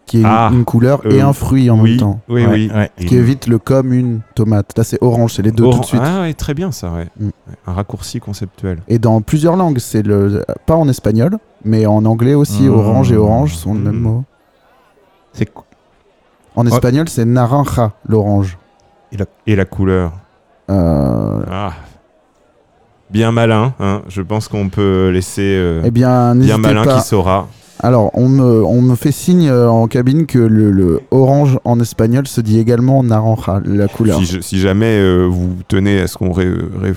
[0.06, 2.20] qui est une- Ah, une couleur et euh, un fruit en oui, même temps.
[2.30, 2.70] oui, ouais, oui.
[2.74, 2.90] ouais.
[2.98, 4.72] Ce qui évite le comme une tomate.
[4.78, 6.00] Là, c'est orange, c'est les deux tout de suite.
[6.02, 7.06] Ah ouais, très bien ça, ouais.
[7.20, 7.26] Mm.
[7.26, 8.78] Ouais, Un raccourci conceptuel.
[8.88, 12.72] Et dans plusieurs langues, c'est le pas en espagnol, mais en anglais aussi, Mmh.
[12.74, 13.84] orange et orange sont le Mmh.
[13.84, 14.24] même mot.
[15.34, 15.50] C'est
[16.56, 18.56] En espagnol, c'est naranja, l'orange.
[19.46, 20.12] Et la couleur.
[20.70, 21.72] Euh, Ah.
[23.10, 24.02] Bien malin, hein.
[24.08, 26.96] je pense qu'on peut laisser euh, eh bien, bien malin pas.
[27.00, 27.48] qui saura.
[27.80, 31.78] Alors, on me, on me fait signe euh, en cabine que le, le orange en
[31.80, 34.20] espagnol se dit également naranja, la couleur.
[34.24, 36.48] Si, si jamais euh, vous tenez à ce qu'on ré-
[36.80, 36.94] ré-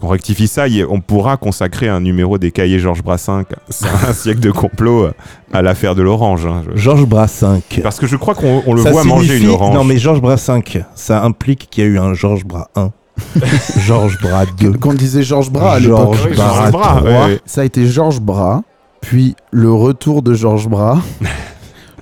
[0.00, 4.40] qu'on rectifie ça, on pourra consacrer un numéro des cahiers Georges Brassens, c'est un siècle
[4.40, 5.12] de complot euh,
[5.52, 6.46] à l'affaire de l'orange.
[6.46, 6.62] hein.
[6.74, 7.80] Georges Brassinck.
[7.82, 9.74] Parce que je crois qu'on on le Ça voit manger une orange.
[9.74, 12.90] Non, mais Georges Brassinck, ça implique qu'il y a eu un Georges Bras 1,
[13.78, 16.14] Georges Bras 2, Qu'on disait Georges Bras à l'époque.
[16.14, 17.02] Georges Oui, Bras Georges Bras, 3.
[17.02, 17.40] ouais, ouais.
[17.46, 18.62] Ça a été Georges Bras,
[19.00, 20.98] puis le retour de Georges Bras,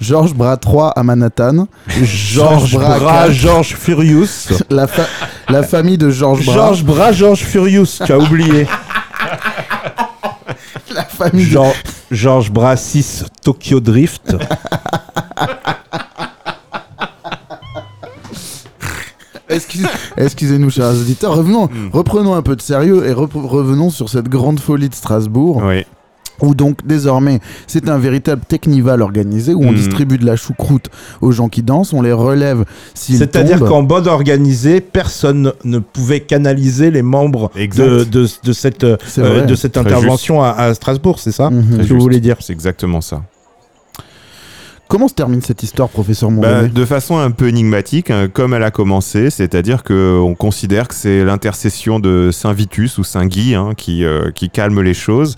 [0.01, 1.67] Georges Bras 3 à Manhattan,
[2.03, 4.49] Georges Bras Bras, 4, Georges Furious.
[4.71, 5.07] la, fa-
[5.49, 8.67] la famille de Georges Bras, Georges Bras, Georges Furious, tu as oublié.
[10.95, 11.49] la famille
[12.11, 14.37] Georges Bras 6, Tokyo Drift.
[19.49, 21.35] Excuse- Excusez-nous, chers auditeurs.
[21.35, 21.89] Revenons, Hmm.
[21.93, 25.63] reprenons un peu de sérieux et revenons sur cette grande folie de Strasbourg.
[25.65, 25.85] Oui.
[26.43, 29.75] Où donc désormais c'est un véritable technival organisé où on Hmm.
[29.77, 30.89] distribue de la choucroute
[31.21, 36.21] aux gens qui dansent, on les relève s'ils C'est-à-dire qu'en mode organisé, personne ne- pouvait
[36.21, 38.97] canaliser les membres de, de, de cette, euh,
[39.47, 41.83] de cette intervention à, à Strasbourg, c'est ça Mhm.
[41.83, 42.37] Ce que vous voulez dire?
[42.41, 43.23] C'est exactement ça.
[44.89, 48.63] Comment se termine cette histoire, professeur Bah, de façon un peu énigmatique, hein, comme elle
[48.63, 53.73] a commencé, c'est-à-dire qu'on considère que c'est l'intercession de Saint Vitus ou Saint Guy hein,
[53.77, 55.37] qui, euh, qui calme les choses.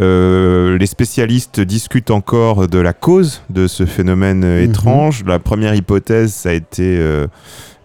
[0.00, 4.70] Euh, les spécialistes discutent encore de la cause de ce phénomène euh, Mhm.
[4.70, 5.24] étrange.
[5.26, 7.26] La première hypothèse, ça a été, euh,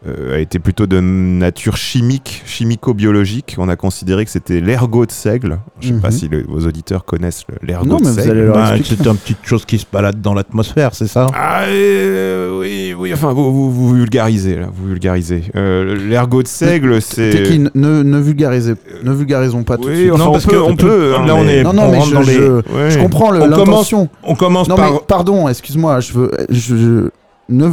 [0.04, 3.56] a été plutôt de nature chimique, chimico-biologique.
[3.60, 5.60] On a considéré que c'était l'ergot de seigle.
[5.80, 6.14] Je ne sais pas Mhm.
[6.14, 8.32] si le- vos auditeurs connaissent le- l'ergot Non, de mais vous seigle.
[8.32, 8.74] allez leur Bah.
[8.84, 11.28] C'est une petite chose qui se balade dans l'atmosphère, c'est ça?
[11.36, 15.44] Ah euh, oui, oui, enfin vous, vous, vous vulgarisez là, vous vulgarisez.
[15.56, 17.30] Euh, L'ergot de seigle, c'est.
[17.30, 20.12] Teki, ne, ne vulgarisez, ne vulgarisons pas tout de Oui, suite.
[20.14, 21.14] enfin, Non, on parce peut, que on peut.
[21.18, 22.90] hein, là, on est- Non, non, on mais je, dans les- je- Ouais.
[22.90, 23.94] je comprends le- On commence-.
[24.24, 24.92] On commence Non, par.
[24.94, 26.32] mais pardon, excuse-moi, je veux.
[26.50, 27.10] Je, je-
[27.50, 27.70] ne,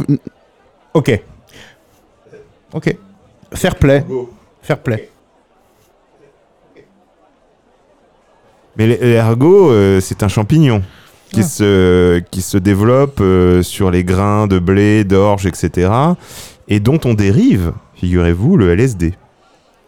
[0.93, 1.19] Ok.
[2.73, 2.95] Ok.
[3.53, 4.05] Fair play.
[4.61, 5.09] Fair play.
[8.77, 10.81] Mais l'ergot, euh, c'est un champignon
[11.31, 11.43] qui, Ah.
[11.43, 15.91] se, qui se développe euh, sur les grains de blé, d'orge, etc.
[16.67, 19.15] Et dont on dérive, figurez-vous, le LSD.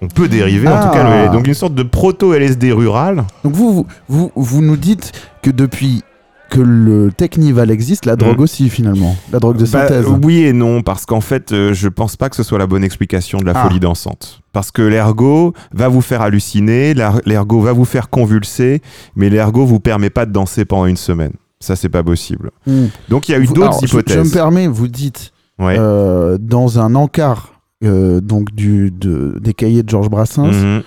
[0.02, 0.84] On peut dériver en Ah.
[0.88, 1.34] tout cas le LSD.
[1.38, 3.24] Donc une sorte de proto-LSD rural.
[3.44, 6.04] Donc vous, vous, vous, vous nous dites que depuis
[6.52, 8.44] que le Technival existe, la drogue Mhm.
[8.44, 10.06] aussi finalement, la drogue de Bah, synthèse.
[10.24, 12.84] oui et non, parce qu'en fait, euh, je pense pas que ce soit la bonne
[12.84, 13.64] explication de la Ah.
[13.64, 14.42] folie dansante.
[14.54, 18.82] Parce que l'ergot va vous faire halluciner, l'er- l'ergot va vous faire convulser,
[19.16, 21.32] mais l'ergot vous permet pas de danser pendant une semaine.
[21.60, 22.52] Ça, c'est pas possible.
[22.68, 22.88] Hmm.
[23.10, 24.18] Donc il y a eu d'autres alors, je- hypothèses.
[24.18, 25.76] Je, me permets, vous dites Ouais.
[25.80, 30.82] euh, dans un encart euh, donc du, de, des cahiers de Georges Brassens Mhm.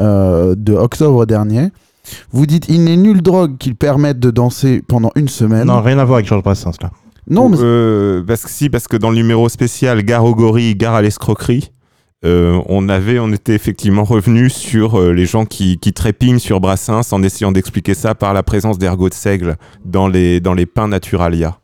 [0.00, 1.68] euh, de octobre dernier.
[2.30, 5.66] Vous dites il n'est nulle drogue qui permette de danser pendant une semaine.
[5.66, 6.90] Non, rien à voir avec Georges Brassens là.
[7.30, 10.74] Non, mais Euh, parce que si, parce que dans le numéro spécial Gare aux gorilles,
[10.76, 11.70] Gare à l'escroquerie,
[12.24, 16.58] euh, on avait, on était effectivement revenu sur euh, les gens qui, qui trépignent sur
[16.60, 20.66] Brassens en essayant d'expliquer ça par la présence d'ergot de seigle dans les, dans les
[20.66, 21.58] pins naturalia.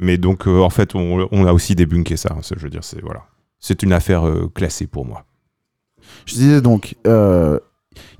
[0.00, 2.30] Mais donc, euh, en fait, on, on a aussi débunké ça.
[2.32, 3.24] hein, ça, je veux dire, c'est voilà,
[3.60, 5.24] c'est une affaire euh, classée pour moi.
[6.24, 7.58] je disais donc euh,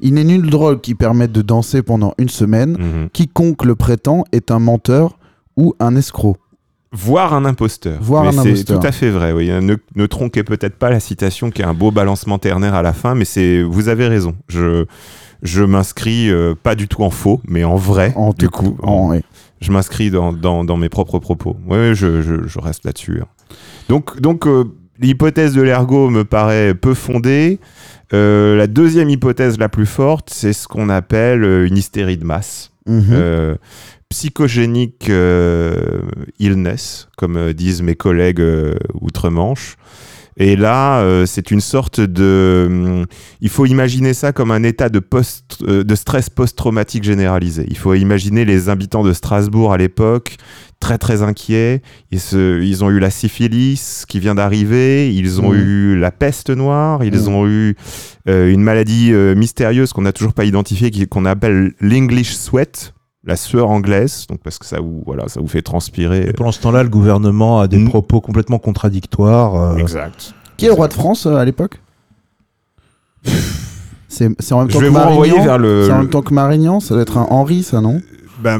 [0.00, 2.76] il n'est nulle drogue qui permette de danser pendant une semaine.
[2.78, 3.08] Mhm.
[3.12, 5.18] Quiconque le prétend est un menteur
[5.56, 6.36] ou un escroc.
[6.90, 7.98] Voire un imposteur.
[8.00, 9.32] Un c'est tout à fait vrai.
[9.32, 9.48] Oui.
[9.48, 12.94] Ne, ne tronquez peut-être pas la citation qui a un beau balancement ternaire à la
[12.94, 14.34] fin, mais c'est vous avez raison.
[14.48, 14.86] Je,
[15.42, 18.14] je m'inscris euh, pas du tout en faux, mais en vrai.
[18.16, 19.22] En du tout- coup, en- ouais.
[19.60, 21.56] je m'inscris dans, dans, dans mes propres propos.
[21.68, 23.20] Oui, je, je, je reste là-dessus.
[23.22, 23.26] hein.
[23.90, 24.64] Donc, donc euh,
[24.98, 27.58] l'hypothèse de l'ergot me paraît peu fondée.
[28.14, 32.24] Euh, la deuxième hypothèse la plus forte, c'est ce qu'on appelle euh, une hystérie de
[32.24, 32.70] masse.
[32.86, 33.04] Mhm.
[33.12, 33.54] Euh,
[34.08, 36.00] psychogénique euh,
[36.38, 38.42] illness, comme disent mes collègues
[39.00, 39.76] outre-Manche.
[40.40, 42.66] Et là, euh, c'est une sorte de...
[42.70, 43.06] hum,
[43.40, 47.66] il faut imaginer ça comme un état de, post, euh, de stress post-traumatique généralisé.
[47.68, 50.36] Il faut imaginer les habitants de Strasbourg à l'époque,
[50.78, 51.82] très très inquiets.
[52.12, 55.58] Ils, se- ils ont eu la syphilis qui vient d'arriver, ils ont Mhm.
[55.58, 57.28] eu la peste noire, ils Mhm.
[57.34, 57.74] ont eu
[58.26, 63.68] une maladie euh, mystérieuse qu'on n'a toujours pas identifiée, qu'on appelle l'English sweat, la sueur
[63.70, 66.26] anglaise, donc parce que ça vous, voilà, ça vous fait transpirer.
[66.28, 69.54] Et pendant ce temps-là, le gouvernement a des propos complètement contradictoires.
[69.56, 70.34] euh, Exact.
[70.56, 71.80] Qui est le roi de France euh, à l'époque?
[74.08, 75.84] C'est en même temps Je vais que vous renvoyer Marignan vers le.
[75.86, 78.00] C'est en même temps que Marignan, ça doit être un Henri, ça, non?
[78.42, 78.56] Bah,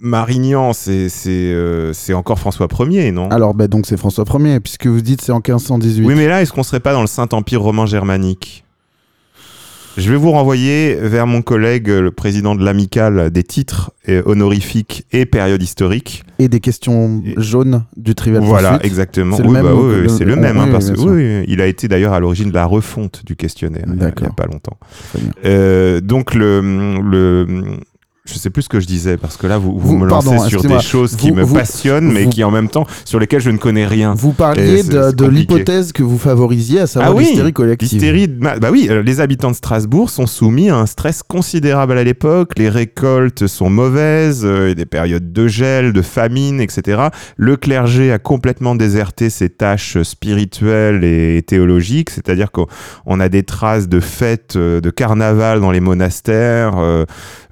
[0.00, 3.28] Marignan, c'est c'est euh, c'est encore François Ier, non?
[3.30, 6.06] Alors, bah, donc c'est François Ier, puisque vous dites c'est en 1518.
[6.06, 8.64] Oui, mais là, est-ce qu'on serait pas dans le Saint-Empire romain germanique?
[9.98, 15.04] Je vais vous renvoyer vers mon collègue, le président de l'amicale des titres euh, honorifiques
[15.12, 16.22] et périodes historiques.
[16.38, 19.36] Et des questions Et- jaunes du Trivial Voilà, exactement.
[19.36, 20.92] C'est le Oui, même bah oui, le- c'est le oui, même, hein, parce
[21.48, 24.30] il a été d'ailleurs à l'origine de la refonte du questionnaire il a- n'y a,
[24.30, 24.78] pas longtemps.
[25.44, 26.60] Euh, donc le,
[27.02, 27.46] le,
[28.32, 30.28] je sais plus ce que je disais parce que là vous, vous Vous- me lancez
[30.28, 33.40] pardon, sur des choses qui Vous- me passionnent, mais qui en même temps sur lesquelles
[33.40, 34.14] je ne connais rien.
[34.14, 37.92] Vous parliez de, l'hypothèse que vous favorisiez, à savoir Ah oui, l'hystérie collective.
[37.92, 42.04] L'hystérie, bah oui, euh, les habitants de Strasbourg sont soumis à un stress considérable à
[42.04, 42.52] l'époque.
[42.58, 47.08] Les récoltes sont mauvaises, euh, des périodes de gel, de famine, etc.
[47.36, 52.66] Le clergé a complètement déserté ses tâches spirituelles et théologiques, c'est-à-dire qu'on
[53.06, 56.74] on a des traces de fêtes, euh, de carnaval dans les monastères.
[56.78, 57.04] euh,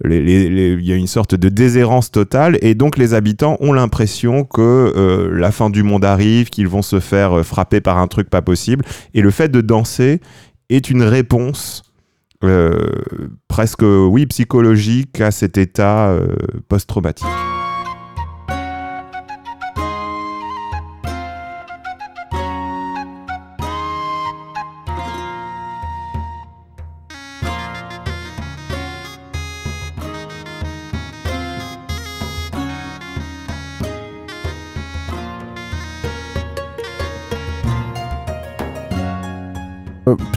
[0.05, 3.57] les- les- les- Il y a une sorte de déshérence totale, et donc les habitants
[3.61, 7.81] ont l'impression que euh, la fin du monde arrive, qu'ils vont se faire euh, frapper
[7.81, 8.85] par un truc pas possible.
[9.15, 10.21] Et le fait de danser
[10.69, 11.83] est une réponse
[12.45, 12.77] euh,
[13.49, 16.15] presque, oui, psychologique à cet état
[16.69, 17.27] post-traumatique.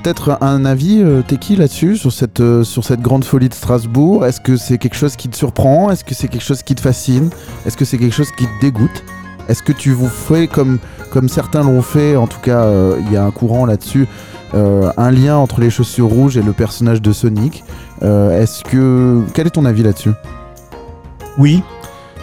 [0.01, 4.25] Peut-être un avis, euh, Teki, là-dessus, sur cette, euh, sur cette grande folie de Strasbourg?
[4.25, 5.91] Est-ce que c'est quelque chose qui te surprend?
[5.91, 7.29] Est-ce que c'est quelque chose qui te fascine?
[7.65, 9.03] Est-ce que c'est quelque chose qui te dégoûte?
[9.49, 10.79] Est-ce que tu vous fais, comme,
[11.11, 14.07] comme certains l'ont fait, en tout cas, euh, il y a un courant là-dessus,
[14.53, 17.65] euh, un lien entre les chaussures rouges et le personnage de Sonic?
[18.01, 19.21] Euh, Est-ce que...
[19.33, 20.11] Quel est ton avis là-dessus?
[21.37, 21.61] Oui,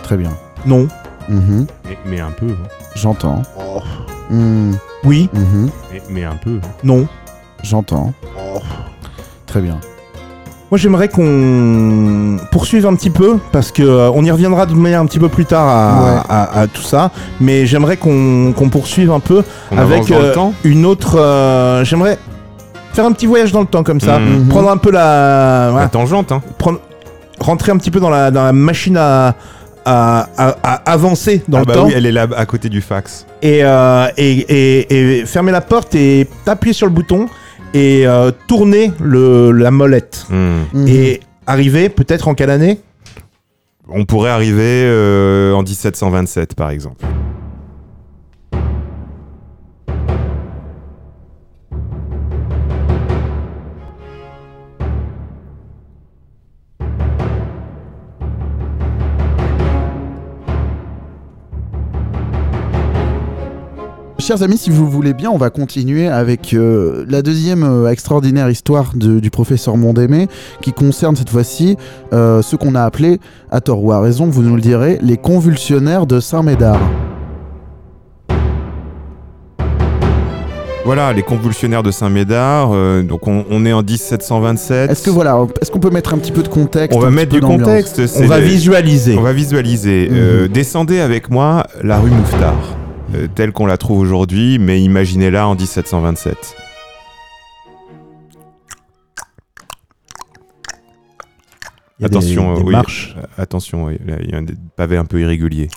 [0.02, 0.30] Très bien.
[0.64, 0.88] non,
[1.28, 2.46] Mhm, Mais, mais un peu.
[2.46, 2.68] hein.
[2.94, 3.42] J'entends.
[4.30, 4.72] Hmm,
[5.04, 6.58] oui, mhm, Mais, mais un peu.
[6.84, 7.06] non.
[7.62, 8.12] J'entends.
[9.46, 9.78] Très bien.
[10.70, 15.00] Moi, j'aimerais qu'on poursuive un petit peu parce que euh, on y reviendra de manière
[15.00, 16.20] un petit peu plus tard à, Ouais.
[16.28, 17.12] à- à tout ça.
[17.40, 21.16] Mais j'aimerais qu'on qu'on poursuive un peu On avec euh, une autre.
[21.18, 22.18] euh, j'aimerais
[22.94, 24.48] faire un petit voyage dans le temps comme ça, Mhm.
[24.48, 26.42] prendre un peu la, La tangente, hein.
[26.58, 26.80] prendre,
[27.38, 29.34] rentrer un petit peu dans la, dans la machine à,
[29.84, 32.68] à, à- à avancer dans Ah le bah temps oui, elle est là à côté
[32.68, 33.24] du fax.
[33.40, 37.26] et, euh, et, et- et fermer la porte et appuyer sur le bouton
[37.76, 40.62] et euh, tourner le, la molette Hmm.
[40.72, 40.88] Mhm.
[40.88, 42.80] et arriver peut-être en quelle année?
[43.88, 47.04] On pourrait arriver euh, en 1727, par exemple.
[64.26, 67.88] Chers amis, si vous le voulez bien, on va continuer avec euh, la deuxième euh,
[67.92, 70.26] extraordinaire histoire de- du professeur Mondémé,
[70.62, 71.76] qui concerne cette fois-ci
[72.12, 73.20] euh, ce qu'on a appelé,
[73.52, 76.80] à tort ou à raison, vous nous le direz, les convulsionnaires de Saint-Médard.
[80.84, 82.70] Voilà, les convulsionnaires de Saint-Médard.
[82.72, 84.90] euh, donc on, on est en 1727.
[84.90, 87.32] Est-ce que voilà, est-ce qu'on peut mettre un petit peu de contexte on va mettre
[87.32, 88.00] du contexte.
[88.20, 89.16] On va les- visualiser.
[89.16, 90.08] On va visualiser.
[90.10, 90.16] Mhm.
[90.18, 92.76] Euh, descendez avec moi la rue Mouffetard,
[93.14, 96.56] euh, telle qu'on la trouve aujourd'hui, mais imaginez-la en 1727.
[101.98, 102.72] Il y a des- Attention, des oui.
[102.72, 103.16] marches.
[103.18, 105.68] Euh, Attention, il y a un des pavés un peu irréguliers.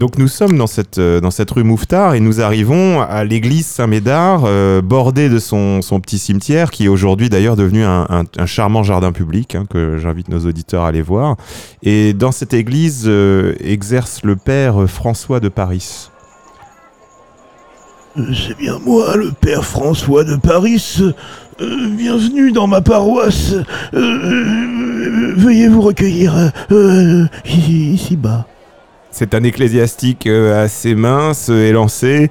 [0.00, 3.66] Donc nous sommes dans cette, euh, dans cette rue Mouffetard et nous arrivons à l'église
[3.66, 8.22] Saint-Médard, euh, bordée de son, son petit cimetière, qui est aujourd'hui d'ailleurs devenu un, un-
[8.38, 11.36] un charmant jardin public, hein, que j'invite nos auditeurs à aller voir.
[11.82, 16.10] Et dans cette église euh, exerce le père François de Paris.
[18.34, 20.98] C'est bien moi, le père François de Paris.
[21.60, 23.52] Euh, bienvenue dans ma paroisse.
[23.52, 28.46] Euh, euh, veuillez vous recueillir euh, euh, ici, ici bas.
[29.18, 32.30] C'est un ecclésiastique euh, assez mince, élancé,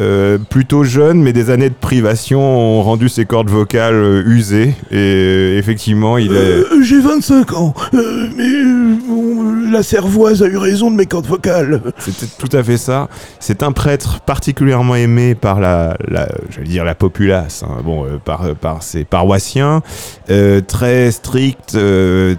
[0.00, 4.74] euh, plutôt jeune, mais des années de privation ont rendu ses cordes vocales euh, usées.
[4.90, 6.64] Et euh, effectivement, il est...
[6.82, 8.64] J'ai 25 ans, mais
[9.06, 11.80] bon, la cervoise a eu raison de mes cordes vocales.
[11.98, 13.08] C'était tout à fait ça.
[13.38, 18.18] C'est un prêtre particulièrement aimé par la, la j'allais dire la populace, hein, bon, euh,
[18.18, 19.80] par, par ses paroissiens,
[20.28, 21.78] euh, très strict,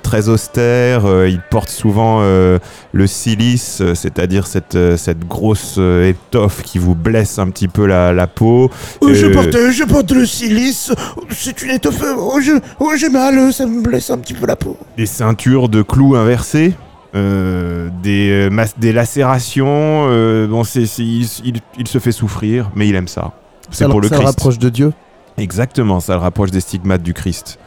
[0.04, 1.04] très austère.
[1.26, 6.96] il porte souvent le cilice, euh, c'est-à-dire cette, euh, cette grosse euh, étoffe qui vous
[6.96, 8.70] blesse un petit peu la, la peau.
[9.04, 10.92] Euh, je, porte, je porte le silice.
[11.30, 12.04] C'est une étoffe.
[12.18, 14.78] Oh, je- oh, j'ai mal, ça me blesse un petit peu la peau.
[14.98, 16.74] des ceintures de clous inversés.
[17.16, 19.66] euh, des, euh, mas- des lacérations,
[20.10, 23.32] euh, bon, c'est, c'est- il, il- il se fait souffrir, mais il aime ça.
[23.72, 24.36] C'est Ça, pour le ça le Christ.
[24.36, 24.92] rapproche de Dieu.
[25.38, 27.58] Exactement, ça le rapproche des stigmates du Christ.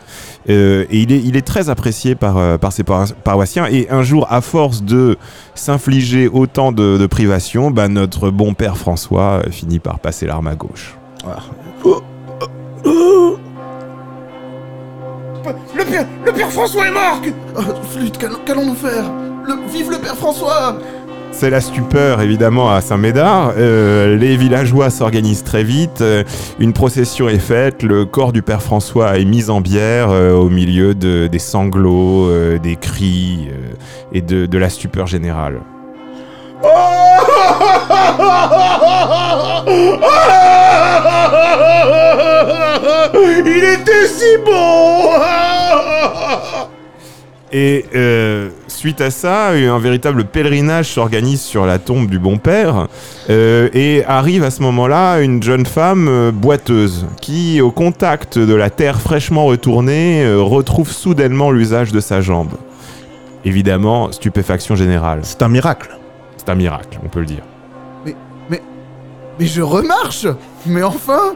[0.48, 3.66] Euh, et il est, très apprécié par, euh, ses par- paroissiens.
[3.66, 5.16] Et un jour, à force de
[5.54, 10.54] s'infliger autant de, privations, bah, notre bon père François euh, finit par passer l'arme à
[10.54, 10.96] gauche.
[11.85, 12.02] Oh.
[15.74, 17.20] Le père, François est mort
[17.57, 19.04] Oh, flûte, qu'allons- qu'allons-nous faire?
[19.72, 20.76] Vive le Père François
[21.30, 23.52] C'est la stupeur évidemment à Saint-Médard.
[23.56, 26.00] Euh, les villageois s'organisent très vite.
[26.00, 26.24] euh,
[26.58, 27.84] une procession est faite.
[27.84, 32.28] Le corps du père François est mis en bière euh, au milieu de- des sanglots,
[32.58, 33.48] des cris
[34.12, 35.60] et de, de la stupeur générale.
[43.14, 45.10] Il était si bon
[47.52, 47.84] Et
[48.78, 52.86] suite à ça, un véritable pèlerinage s'organise sur la tombe du bon père.
[53.28, 58.54] euh, et arrive à ce moment-là une jeune femme euh, boiteuse qui, au contact de
[58.54, 62.52] la terre fraîchement retournée, euh, retrouve soudainement l'usage de sa jambe.
[63.44, 65.20] Évidemment, stupéfaction générale.
[65.24, 65.98] C'est un miracle.
[66.37, 67.42] C'est un miracle, on peut le dire.
[68.48, 70.26] Mais je remarche
[70.66, 71.35] Mais enfin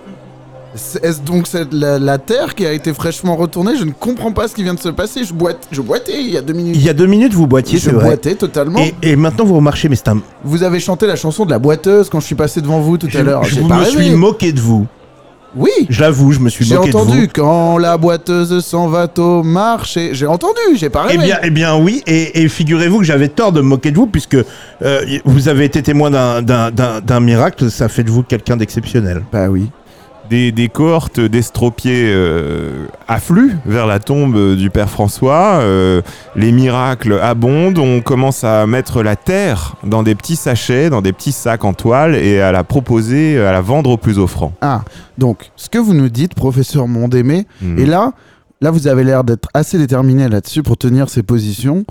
[0.74, 4.48] Est-ce donc cette- la, la Terre qui a été fraîchement retournée Je ne comprends pas
[4.48, 5.22] ce qui vient de se passer.
[5.24, 6.74] Je, boite, je boitais il y a deux minutes.
[6.76, 8.04] Il y a deux minutes, vous boitiez, je c'est vrai.
[8.04, 8.78] boitais totalement.
[8.78, 10.20] Et, et maintenant, vous remarchez, mais c'est un.
[10.44, 13.06] Vous avez chanté la chanson de la boiteuse quand je suis passé devant vous tout
[13.10, 13.44] Je, à l'heure.
[13.44, 14.86] je J'ai me suis moqué de vous.
[15.54, 17.02] Oui Je l'avoue, je me suis J'ai moqué de vous.
[17.02, 20.10] entendu quand la boiteuse s'en va au marché.
[20.14, 23.52] J'ai entendu, j'ai pas Eh bien, eh bien oui, et, et figurez-vous que j'avais tort
[23.52, 24.36] de me moquer de vous, puisque
[24.82, 29.22] euh, vous avez été témoin d'un miracle, ça fait de vous quelqu'un d'exceptionnel.
[29.30, 29.68] Bah oui.
[30.32, 35.58] Des, des cohortes d'estropiés euh, affluent vers la tombe du père François.
[35.60, 36.00] euh,
[36.36, 37.78] les miracles abondent.
[37.78, 41.74] On commence à mettre la terre dans des petits sachets, dans des petits sacs en
[41.74, 44.54] toile et à la proposer, à la vendre aux plus offrants.
[44.62, 44.80] Ah,
[45.18, 47.78] donc, ce que vous nous dites, professeur Mondémé, Mhm.
[47.78, 48.12] et là,
[48.62, 51.84] là, vous avez l'air d'être assez déterminé là-dessus pour tenir ces positions.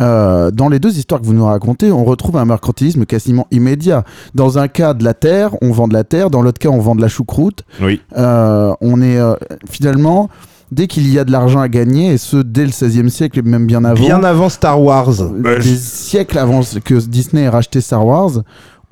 [0.00, 4.04] Euh, dans les deux histoires que vous nous racontez, on retrouve un mercantilisme quasiment immédiat.
[4.34, 6.30] Dans un cas de la terre, on vend de la terre.
[6.30, 7.64] Dans l'autre cas, on vend de la choucroute.
[7.82, 8.00] Oui.
[8.16, 9.34] Euh, on est euh,
[9.68, 10.28] finalement,
[10.70, 13.42] dès qu'il y a de l'argent à gagner, et ce dès le XVIe siècle et
[13.42, 15.20] même bien avant, Bien avant Star Wars.
[15.20, 18.42] euh, Bah, des je- siècles avant que Disney ait racheté Star Wars,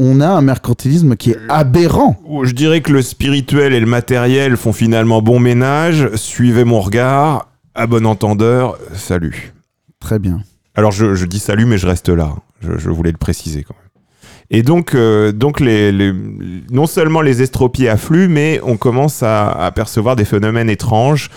[0.00, 2.16] on a un mercantilisme qui est aberrant.
[2.42, 6.10] Je dirais que le spirituel et le matériel font finalement bon ménage.
[6.16, 7.48] Suivez mon regard.
[7.76, 9.52] À bon entendeur, salut.
[10.00, 10.40] Très bien.
[10.76, 12.34] Alors je, je dis salut, mais je reste là.
[12.60, 13.82] Je, je voulais le préciser quand même.
[14.48, 16.12] Et donc, euh, donc les, les-
[16.70, 21.30] non seulement les estropiés affluent, mais on commence à, à percevoir des phénomènes étranges.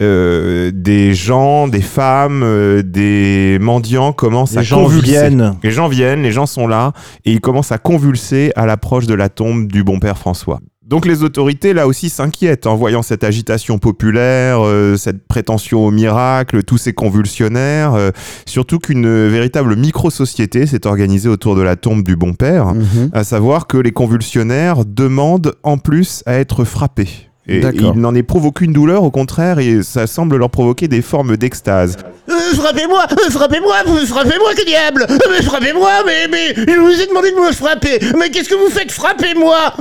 [0.00, 5.06] Euh, des gens, des femmes, euh, des mendiants commencent à Les gens convulser.
[5.12, 5.54] viennent.
[5.62, 6.92] Les gens viennent, les gens sont là,
[7.24, 10.58] et ils commencent à convulser à l'approche de la tombe du bon père François.
[10.86, 15.90] Donc les autorités, là aussi, s'inquiètent en voyant cette agitation populaire, euh, cette prétention au
[15.90, 18.10] miracle, tous ces convulsionnaires, euh,
[18.46, 23.10] surtout qu'une véritable micro-société s'est organisée autour de la tombe du bon père, Mhm.
[23.12, 27.08] à savoir que les convulsionnaires demandent en plus à être frappés.
[27.48, 31.36] Et ils n'en éprouvent aucune douleur, au contraire, et ça semble leur provoquer des formes
[31.36, 31.96] d'extase.
[32.28, 37.00] Euh, frappez-moi, euh, frappez-moi, vous- frappez-moi, que diable Euh, mais Frappez-moi, mais, mais je vous
[37.00, 38.90] ai demandé de me frapper Mais qu'est-ce que vous faites?
[38.92, 39.74] Frappez-moi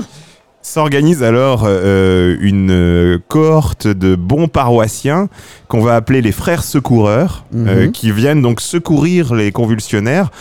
[0.76, 5.30] S'organise alors euh, une euh, cohorte de bons paroissiens
[5.68, 7.68] qu'on va appeler les frères secoureurs, Mhm.
[7.68, 10.32] euh, qui viennent donc secourir les convulsionnaires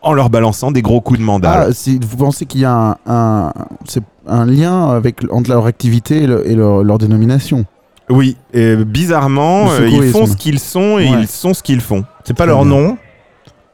[0.00, 1.66] en leur balançant des gros coups de mandale.
[1.70, 3.52] Ah, si vous pensez qu'il y a un, un,
[3.84, 7.64] c'est un lien avec, entre leur activité et, le- et leur, leur dénomination?
[8.08, 11.22] Oui, et bizarrement, euh, ils font ce qu'ils sont et Ouais.
[11.22, 12.04] ils sont ce qu'ils font.
[12.24, 12.98] C'est pas leur nom,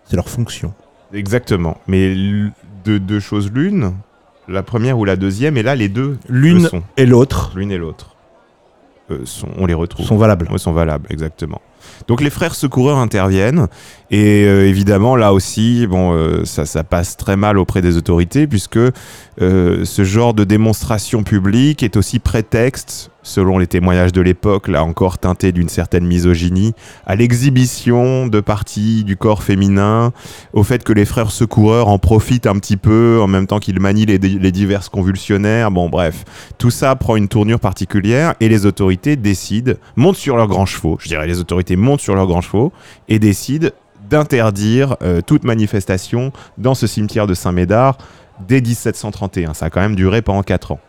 [0.09, 0.73] c'est leur fonction.
[1.13, 1.77] Exactement.
[1.87, 2.15] Mais
[2.87, 3.93] deux choses l'une,
[4.49, 8.15] la première ou la deuxième, et là les deux L'une et l'autre l'une et l'autre.
[9.11, 10.05] Euh, sont- on les retrouve.
[10.07, 10.49] sont valables.
[10.51, 11.61] Ouais, sont valables, exactement.
[12.07, 13.69] Donc les frères secoureurs interviennent
[14.11, 18.79] et euh, évidemment là aussi, bon, euh, ça, passe très mal auprès des autorités puisque
[18.79, 24.83] euh, ce genre de démonstration publique est aussi prétexte, selon les témoignages de l'époque, là
[24.83, 26.73] encore teinté d'une certaine misogynie,
[27.05, 30.13] à l'exhibition de parties du corps féminin,
[30.55, 33.81] au fait que les frères secoureurs en profitent un petit peu en même temps qu'ils
[33.81, 35.71] manient les, les diverses convulsionnaires.
[35.71, 36.25] Bon, bref,
[36.57, 40.97] tout ça prend une tournure particulière et les autorités décident, montent sur leurs grands chevaux,
[41.01, 42.73] je dirais les autorités montent sur leurs grands chevaux
[43.09, 43.69] et décident
[44.11, 47.99] d'interdire euh, toute manifestation dans ce cimetière de Saint-Médard
[48.47, 49.55] dès 1731.
[49.55, 50.81] Ça a quand même duré pendant 4 ans.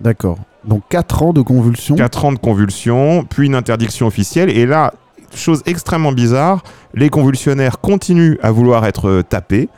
[0.00, 0.38] D'accord.
[0.64, 1.96] Donc 4 ans de convulsions.
[1.96, 4.50] 4 ans de convulsions, puis une interdiction officielle.
[4.50, 4.92] Et là,
[5.34, 6.62] chose extrêmement bizarre,
[6.94, 9.68] les convulsionnaires continuent à vouloir être euh, tapés.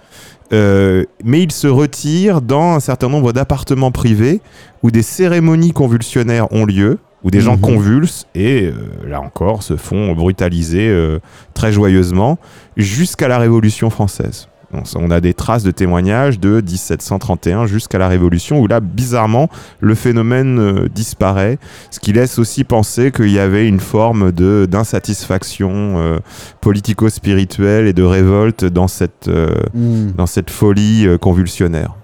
[0.53, 4.41] euh, mais ils se retirent dans un certain nombre d'appartements privés
[4.83, 6.99] où des cérémonies convulsionnaires ont lieu,
[7.29, 7.61] où des gens Mhm.
[7.61, 8.73] convulsent et euh,
[9.07, 11.19] là encore se font brutaliser euh,
[11.53, 12.39] très joyeusement
[12.77, 14.49] jusqu'à la Révolution française.
[14.97, 19.49] On a des traces de témoignages de 1731 jusqu'à la Révolution où là, bizarrement,
[19.81, 21.59] le phénomène euh, disparaît,
[21.91, 26.19] ce qui laisse aussi penser qu'il y avait une forme d'insatisfaction euh,
[26.61, 30.13] politico-spirituelle et de révolte dans cette, euh, Hmm.
[30.17, 31.95] dans cette folie convulsionnaire.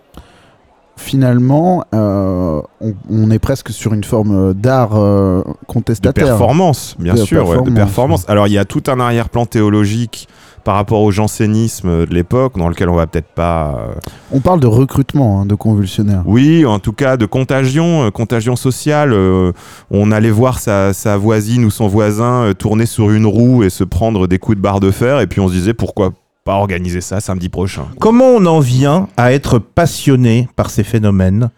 [0.97, 6.27] Finalement, euh, on, on est presque sur une forme d'art euh, De contestataire.
[6.27, 8.25] performance, bien De sûr, ouais, de performance.
[8.29, 10.29] Alors il y a tout un arrière-plan théologique
[10.63, 13.75] par rapport au jansénisme de l'époque, dans lequel on va peut-être pas.
[13.91, 13.93] euh,
[14.33, 16.23] On parle de recrutement hein, de convulsionnaires.
[16.25, 19.13] Oui, en tout cas de contagion, euh, contagion sociale.
[19.13, 19.53] euh,
[19.91, 23.85] on allait voir sa, sa voisine ou son voisin tourner sur une roue et se
[23.85, 26.13] prendre des coups de barre de fer, et puis on se disait pourquoi
[26.45, 27.87] pas organiser ça samedi prochain.
[27.99, 31.51] Comment on en vient à être passionné par ces phénomènes,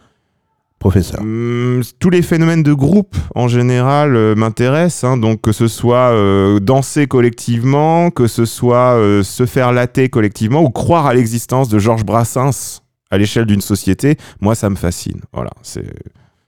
[0.79, 5.69] professeur Hum, tous les phénomènes de groupe en général euh, m'intéressent, hein, donc que ce
[5.69, 11.15] soit euh, danser collectivement, que ce soit euh, se faire latter collectivement ou croire à
[11.15, 15.21] l'existence de Georges Brassens à l'échelle d'une société, moi ça me fascine.
[15.33, 15.93] Voilà, c'est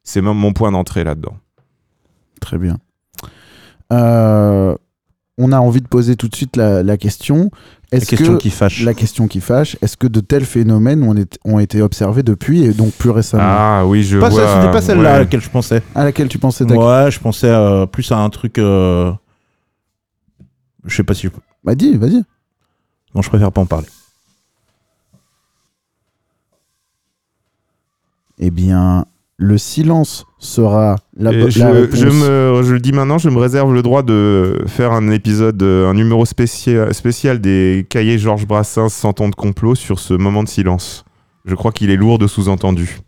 [0.05, 1.36] c'est mon mon point d'entrée là-dedans.
[2.41, 2.78] Très bien.
[5.41, 7.51] On a envie de poser tout de suite la, la question.
[7.93, 8.82] La question que qui fâche.
[8.84, 12.64] la question qui fâche, est-ce que de tels phénomènes ont, été- ont été observés depuis
[12.64, 13.45] et donc plus récemment?
[13.47, 14.43] Ah oui, je Pas vois.
[14.47, 15.80] ça, C'était pas celle-là à laquelle je pensais.
[15.95, 18.59] À laquelle tu pensais Ouais, je pensais euh, plus à un truc.
[18.59, 19.11] euh,
[20.84, 21.32] Je sais pas si je.
[21.64, 22.22] Bah dis, vas-y.
[23.14, 23.86] Non, je préfère pas en parler.
[28.39, 29.05] Eh bien,
[29.41, 31.99] le silence sera la, Et bo- je, réponse.
[31.99, 35.62] je me, je le dis maintenant, je me réserve le droit de faire un épisode,
[35.62, 40.12] euh, un numéro spécial, spécial des cahiers Georges Brassens 100 ans de complot sur ce
[40.14, 41.05] moment de silence.
[41.45, 42.99] Je crois qu'il est lourd de sous-entendus.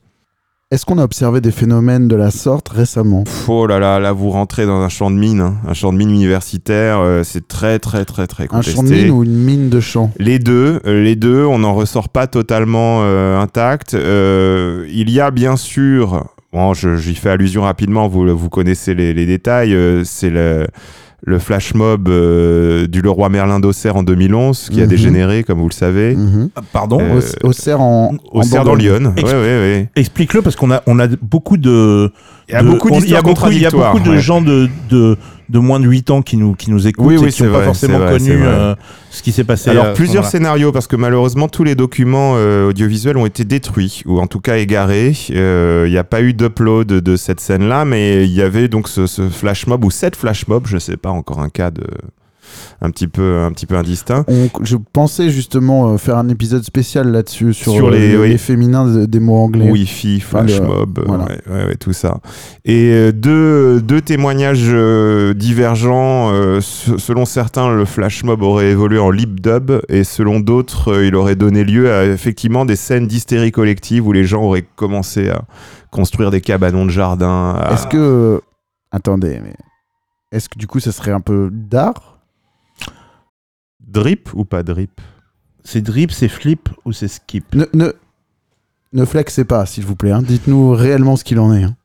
[0.72, 3.24] Est-ce qu'on a observé des phénomènes de la sorte récemment?
[3.48, 5.56] Oh là là, là vous rentrez dans un champ de mine, hein.
[5.66, 8.76] un champ de mine universitaire, euh, c'est très très très très Un contesté.
[8.76, 10.12] champ de mine ou une mine de champ?
[10.20, 13.94] Les deux, euh, les deux, on n'en ressort pas totalement euh, intact.
[13.94, 19.26] Il y a bien sûr, bon, j'y fais allusion rapidement, vous, vous connaissez les, les
[19.26, 20.68] détails, c'est le,
[21.22, 24.88] le flash mob euh, du Leroy Merlin d'Auxerre en 2011 qui a Mhm.
[24.90, 26.16] dégénéré, comme vous le savez.
[26.16, 26.48] Mhm.
[26.56, 28.74] Ah, Pardon Euh, Au- Auxerre en, Auxerre dans.
[28.74, 29.12] Lyon.
[29.16, 29.90] Ex- Ouais, ouais, ouais.
[29.96, 32.10] Explique-le parce qu'on a, on a beaucoup de.
[32.48, 33.92] Il y a beaucoup il y a d'histoires beaucoup, il y a contradictoires.
[33.92, 34.20] beaucoup de ouais.
[34.20, 35.16] gens de, de,
[35.50, 37.44] de moins de 8 ans qui nous, qui nous écoutent Oui, et oui, qui c'est
[37.44, 38.74] n'ont pas vrai, forcément vrai, connu euh,
[39.10, 39.70] ce qui s'est passé.
[39.70, 44.02] Alors ce plusieurs scénarios parce que malheureusement tous les documents euh, audiovisuels ont été détruits
[44.06, 45.14] ou en tout cas égarés.
[45.30, 48.88] Euh, Il n'y a pas eu d'upload de cette scène-là, mais il y avait donc
[48.88, 51.84] ce, ce flash mob ou cette flash mob, je sais pas encore un cas de
[52.80, 54.24] un petit peu un petit peu indistinct.
[54.28, 58.16] On- je pensais justement euh, faire un épisode spécial là-dessus sur, Sur euh, les- les,
[58.16, 58.28] oui.
[58.30, 59.70] les féminins de- des mots anglais.
[59.70, 61.24] Wi-Fi, flash mob, euh, voilà.
[61.24, 62.18] ouais, ouais, ouais, tout ça.
[62.64, 64.70] Et deux, deux témoignages
[65.34, 66.30] divergents.
[66.60, 71.14] se- selon certains, le flash mob aurait évolué en lip dub, et selon d'autres, il
[71.14, 75.42] aurait donné lieu à effectivement des scènes d'hystérie collective où les gens auraient commencé à
[75.90, 77.54] construire des cabanons de jardin.
[77.58, 78.40] à- Est-ce que.
[78.92, 79.54] Attendez, mais.
[80.32, 82.19] Est-ce que du coup, ça serait un peu d'art
[83.90, 85.00] drip ou pas drip
[85.64, 87.92] C'est drip, c'est flip ou c'est skip ne, ne,
[88.92, 90.12] ne flexez pas, s'il vous plaît.
[90.12, 90.22] hein.
[90.22, 91.64] Dites-nous réellement ce qu'il en est.
[91.64, 91.76] hein.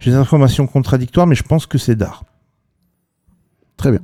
[0.00, 2.24] J'ai des informations contradictoires, mais je pense que c'est d'art.
[3.76, 4.00] Très bien.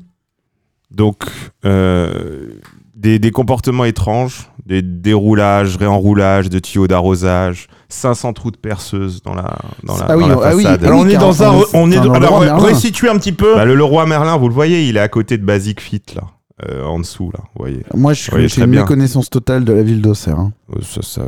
[0.91, 1.25] Donc,
[1.65, 2.49] euh,
[2.95, 9.35] des, des comportements étranges, des déroulages, réenroulages de tuyaux d'arrosage, 500 trous de perceuse dans
[9.35, 10.81] la, dans la, Ah oui, dans la ah oui, façade.
[10.85, 12.65] ah Alors on est dans un, on est- on est, dans le alors Leroy Merlin.
[12.67, 13.55] restitue un petit peu.
[13.55, 16.25] Bah, le Leroy Merlin, vous le voyez, il est à côté de Basic Fit, là,
[16.69, 17.83] euh, en dessous, là, vous voyez.
[17.95, 18.81] Moi, je- très une bien.
[18.83, 20.39] méconnaissance totale de la ville d'Auxerre.
[20.39, 20.53] hein.
[20.77, 21.23] Euh, Ça, ça,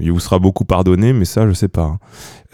[0.00, 1.98] il vous sera beaucoup pardonné, mais ça, je sais pas.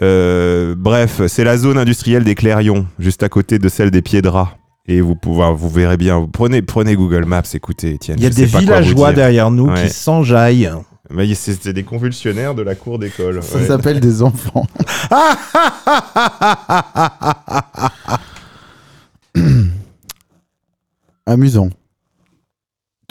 [0.01, 4.49] Euh, bref, c'est la zone industrielle des Clairions, juste à côté de celle des Piedras.
[4.87, 6.19] Et vous, pouvez, vous verrez bien.
[6.19, 8.17] Vous prenez, prenez Google Maps, écoutez, Étienne.
[8.17, 9.83] Il y a des villageois derrière nous Ouais.
[9.83, 10.71] qui s'enjaillent.
[11.11, 13.43] Mais c'est- C'était des convulsionnaires de la cour d'école.
[13.43, 13.67] Ça ouais.
[13.67, 14.65] s'appelle des enfants.
[21.25, 21.69] Amusant.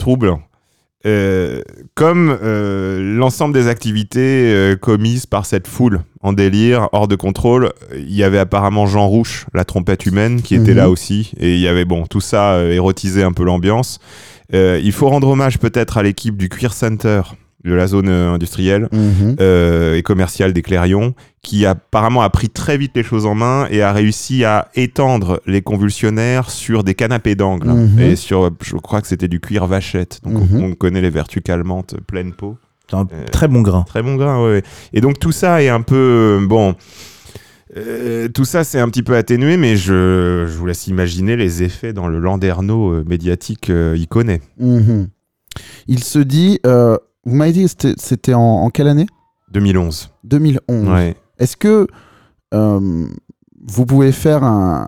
[0.01, 0.41] Troublant.
[1.05, 1.61] Euh,
[1.95, 7.71] comme euh, l'ensemble des activités euh, commises par cette foule en délire, hors de contrôle,
[7.95, 10.77] il y avait apparemment Jean Rouche, la trompette humaine, qui était Mhm.
[10.77, 11.31] là aussi.
[11.39, 13.99] Et il y avait, bon, tout ça euh, érotisait un peu l'ambiance.
[14.53, 17.21] Il faut rendre hommage peut-être à l'équipe du Queer Center
[17.63, 19.35] de la zone euh, industrielle Mhm.
[19.39, 23.67] euh, et commercial des Clairions, qui apparemment a pris très vite les choses en main
[23.69, 27.67] et a réussi à étendre les convulsionnaires sur des canapés d'angle.
[27.69, 27.99] Mhm.
[27.99, 30.19] Et sur, je crois que c'était du cuir vachette.
[30.23, 30.63] Donc on- Mhm.
[30.63, 32.57] on, connaît les vertus calmantes, pleine peau.
[32.89, 33.83] C'est un Euh, très bon grain.
[33.87, 34.63] Très bon grain, ouais.
[34.93, 36.39] Et donc tout ça est un peu...
[36.47, 36.75] Bon...
[37.77, 41.63] euh, tout ça, c'est un petit peu atténué, mais je, je vous laisse imaginer les
[41.63, 44.41] effets dans le landerneau médiatique euh, iconé.
[44.59, 45.07] Mhm.
[45.87, 46.59] Il se dit.
[46.65, 49.05] euh, vous m'avez dit que c'était- en, en quelle année?
[49.51, 50.09] 2011.
[50.23, 50.87] 2011.
[50.89, 51.15] Ouais.
[51.39, 51.87] Est-ce que
[52.53, 53.07] euh,
[53.67, 54.87] vous pouvez faire un.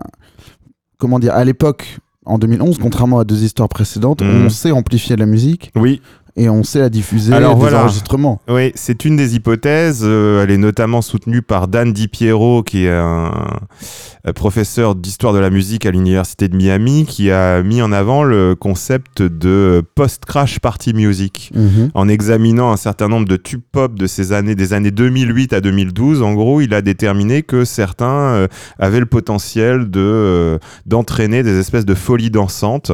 [0.98, 4.46] Comment dire À l'époque, en 2011, contrairement à deux histoires précédentes, Mhm.
[4.46, 5.70] on sait amplifier la musique.
[5.76, 6.00] Oui,
[6.36, 7.84] et on sait la diffuser Alors, des voilà.
[7.84, 8.40] enregistrements.
[8.48, 10.02] Oui, c'est une des hypothèses.
[10.02, 13.60] Euh, elle est notamment soutenue par Dan Di Piero, qui est un,
[14.26, 18.24] un professeur d'histoire de la musique à l'université de Miami, qui a mis en avant
[18.24, 21.52] le concept de post-crash party music.
[21.54, 21.90] Mhm.
[21.94, 25.60] En examinant un certain nombre de tubes pop de ces années, des années 2008 à
[25.60, 31.42] 2012, en gros, il a déterminé que certains euh, avaient le potentiel de euh, d'entraîner
[31.42, 32.92] des espèces de folies dansantes.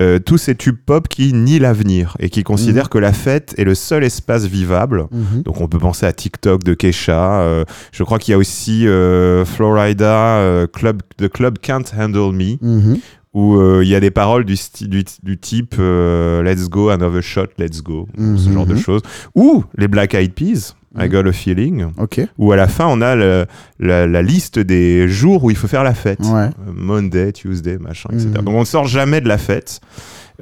[0.00, 3.64] Euh, tous ces tubes pop qui nient l'avenir et qui considèrent que la fête est
[3.64, 5.06] le seul espace vivable.
[5.10, 5.42] Mhm.
[5.42, 7.40] Donc on peut penser à TikTok de Kesha.
[7.40, 12.32] euh, je crois qu'il y a aussi euh, Florida, euh, Club, The Club Can't Handle
[12.34, 12.98] Me, Mhm.
[13.34, 17.82] où il y a des paroles du, du, du type Let's go, another shot, let's
[17.82, 18.78] go, ce genre de Mhm.
[18.80, 19.02] choses.
[19.34, 21.08] Ou les Black Eyed Peas, I Mhm.
[21.08, 22.20] Got a Feeling, Ok.
[22.38, 23.46] où à la fin on a le-
[23.80, 26.20] la, la liste des jours où il faut faire la fête.
[26.20, 26.50] Ouais.
[26.72, 28.28] Monday, Tuesday, machin, etc.
[28.28, 28.44] Mhm.
[28.44, 29.80] Donc on ne sort jamais de la fête.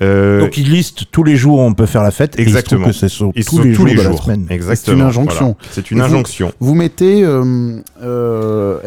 [0.01, 2.39] Euh, Donc il liste tous les jours où on peut faire la fête.
[2.39, 2.87] Exactement.
[2.87, 3.15] Et il se que c'est
[3.45, 4.23] tous sont les tous jours les de la jours.
[4.25, 4.47] semaine.
[4.49, 4.97] Exactement.
[4.97, 5.45] C'est une injonction.
[5.59, 5.71] Voilà.
[5.71, 6.53] C'est une Et injonction.
[6.61, 8.79] Vous mettez euh, euh,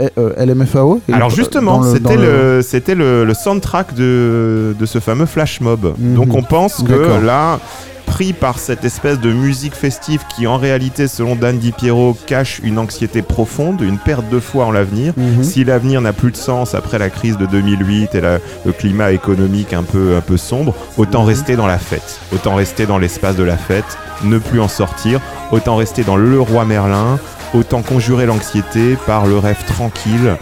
[0.45, 5.62] LMFAO Alors justement, le- c'était le, c'était le, le soundtrack de, de ce fameux flash
[5.62, 5.93] mob.
[5.97, 6.16] Mhm.
[6.16, 7.60] Donc on pense que là,
[8.06, 12.60] pris par cette espèce de musique festive qui en réalité, selon Dan Di Piero, cache
[12.64, 15.14] une anxiété profonde, une perte de foi en l'avenir.
[15.18, 15.43] Mhm.
[15.43, 19.12] Si l'avenir n'a plus de sens après la crise de 2008 et la- le climat
[19.12, 21.28] économique un peu, un peu sombre, autant Mhm.
[21.30, 22.20] rester dans la fête.
[22.34, 25.20] Autant rester dans l'espace de la fête, ne plus en sortir.
[25.51, 27.20] Autant rester dans le roi Merlin.
[27.53, 30.36] Autant conjurer l'anxiété par le rêve tranquille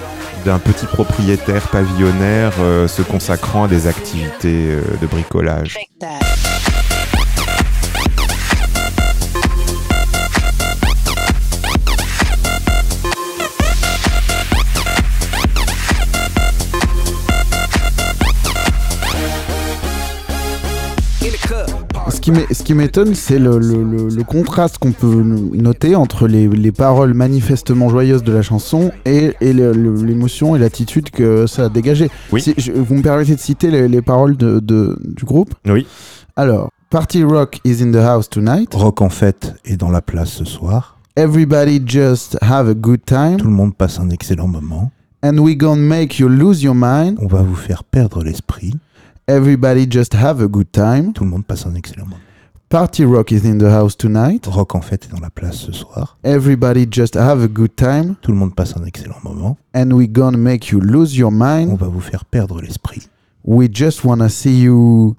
[0.46, 5.78] d'un petit propriétaire pavillonnaire euh, se consacrant à des activités euh, de bricolage.
[22.52, 26.72] Ce qui m'étonne, c'est le, le- le- le contraste qu'on peut noter entre les, les
[26.72, 32.10] paroles manifestement joyeuses de la chanson et, l'émotion et l'attitude que ça a dégagé.
[32.32, 32.42] Oui.
[32.42, 35.54] Si- je- vous me permettez de citer les, les paroles de, de- du groupe?
[35.68, 35.86] Oui.
[36.36, 38.74] Alors, Party Rock is in the house tonight.
[38.74, 40.98] Rock en fête est dans la place ce soir.
[41.16, 43.38] Everybody just have a good time.
[43.38, 44.92] Tout le monde passe un excellent moment.
[45.24, 47.18] And we gonna make you lose your mind.
[47.22, 48.74] On va vous faire perdre l'esprit.
[49.28, 51.14] Everybody just have a good time.
[51.14, 52.18] Tout le monde passe un excellent moment.
[52.70, 54.46] Party Rock is in the house tonight.
[54.48, 56.18] Rock en fête est dans la place ce soir.
[56.24, 58.16] Everybody just have a good time.
[58.22, 59.58] Tout le monde passe un excellent moment.
[59.76, 61.78] And we gonna make you lose your On mind.
[61.78, 63.08] va vous faire perdre l'esprit.
[63.46, 65.16] We just wanna see you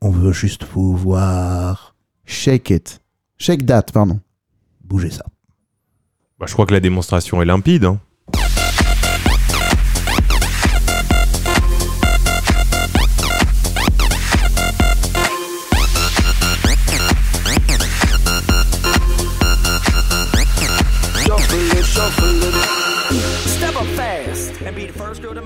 [0.00, 1.94] On veut juste vous voir
[2.24, 3.00] shake it.
[3.36, 4.20] Shake that, pardon.
[4.84, 5.24] bouger ça.
[6.38, 7.84] Bah, je crois que la démonstration est limpide.
[7.84, 7.98] hein.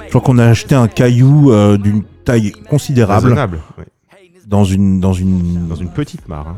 [0.04, 3.32] Je crois qu'on a acheté un caillou euh, d'une taille considérable
[3.78, 3.84] ouais.
[4.46, 6.46] dans une, dans une, Dans une petite mare.
[6.48, 6.56] hein.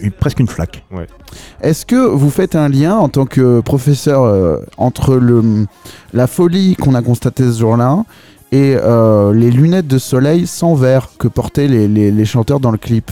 [0.00, 0.84] une- presque une flaque.
[1.60, 5.66] Est-ce que vous faites un lien en tant que professeur euh, entre le,
[6.12, 8.04] la folie qu'on a constatée ce jour-là
[8.52, 12.70] et euh, les lunettes de soleil sans verre que portaient les, les- les chanteurs dans
[12.70, 13.10] le clip?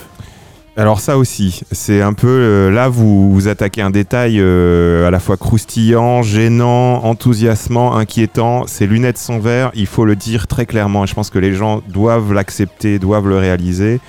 [0.79, 5.21] Alors ça aussi, c'est un peu euh, là vous attaquez un détail euh, à la
[5.21, 8.67] fois croustillant, gênant, enthousiasmant, inquiétant.
[8.67, 11.05] Ces lunettes sans verre, il faut le dire très clairement.
[11.05, 14.01] Et je pense que les gens doivent l'accepter, doivent le réaliser.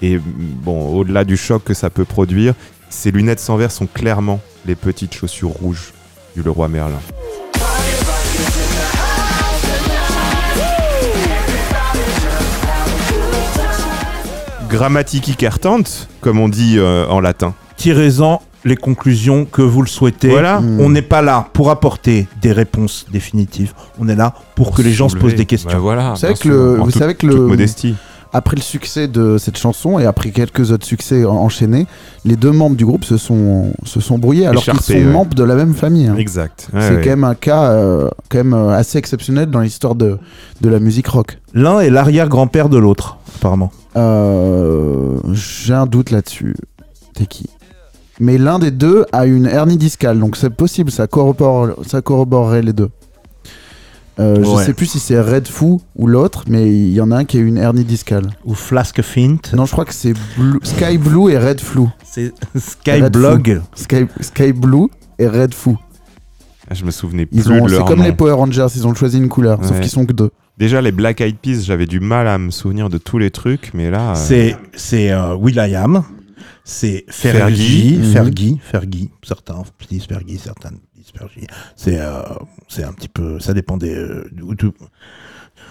[0.00, 0.22] Et mm,
[0.62, 2.54] bon, au-delà du choc que ça peut produire,
[2.88, 5.92] ces lunettes sans verre sont clairement les petites chaussures rouges
[6.34, 7.00] du Leroy Merlin.
[14.68, 15.78] Grammatici cartant,
[16.20, 17.54] comme on dit euh, en latin.
[17.76, 20.28] Tirez-en les conclusions que vous le souhaitez.
[20.28, 20.60] Voilà.
[20.78, 23.72] On n'est pas là pour apporter des réponses définitives.
[23.98, 25.70] On est là pour que les gens se posent des questions.
[25.70, 27.94] Bah voilà, Vous savez que le- vous savez que le- modestie.
[28.30, 31.86] Après le succès de cette chanson et après quelques autres succès en- enchaînés,
[32.26, 35.00] les deux membres du groupe se sont, se sont brouillés alors qu'ils sont ouais.
[35.02, 36.08] membres de la même famille.
[36.08, 36.16] hein.
[36.18, 36.68] Exact.
[36.74, 37.00] Ouais, C'est ouais.
[37.02, 40.18] quand même un cas euh, quand même euh, assez exceptionnel dans l'histoire de,
[40.60, 41.38] de la musique rock.
[41.54, 43.70] L'un est l'arrière-grand-père de l'autre, apparemment.
[43.96, 46.54] Euh, J'ai un doute là-dessus.
[47.14, 47.46] T'es qui?
[48.20, 52.62] Mais l'un des deux a une hernie discale, donc c'est possible, ça, corrobore, ça corroborerait
[52.62, 52.90] les deux.
[54.18, 54.64] Euh, Je Ouais.
[54.64, 57.38] sais plus si c'est Red Foo ou l'autre, mais il y en a un qui
[57.38, 58.30] a une hernie discale.
[58.44, 59.36] Ou Flask Fint.
[59.54, 61.82] Non, je crois que c'est Blue- Sky Blue et Red Flu.
[62.04, 63.60] C'est Skyblog.
[63.76, 64.88] Sky, Sky Blue
[65.20, 65.76] et Red Foo.
[66.68, 68.04] Ah, Je me souvenais plus Ils ont, de c'est comme nom.
[68.04, 70.30] les Power Rangers, ils ont choisi une couleur, sauf qu'ils sont que deux.
[70.58, 73.72] Déjà, les Black Eyed Peas, j'avais du mal à me souvenir de tous les trucs,
[73.74, 74.10] mais là.
[74.12, 76.02] euh, C'est c'est euh, Will.i.am.
[76.64, 77.38] C'est Fergie.
[77.38, 78.12] Fergie, Mhm.
[78.12, 79.10] Fergie, Fergie.
[79.22, 81.46] Certains disent Fergie, certains disent Fergie.
[81.76, 82.20] C'est euh,
[82.68, 83.38] c'est un petit peu.
[83.40, 83.94] Ça dépend des.
[83.94, 84.72] euh, de, de-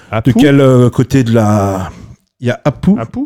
[0.09, 0.31] Apu?
[0.33, 1.91] de quel euh, côté de la.
[2.39, 2.97] Il y a Apu.
[2.97, 3.25] Apu?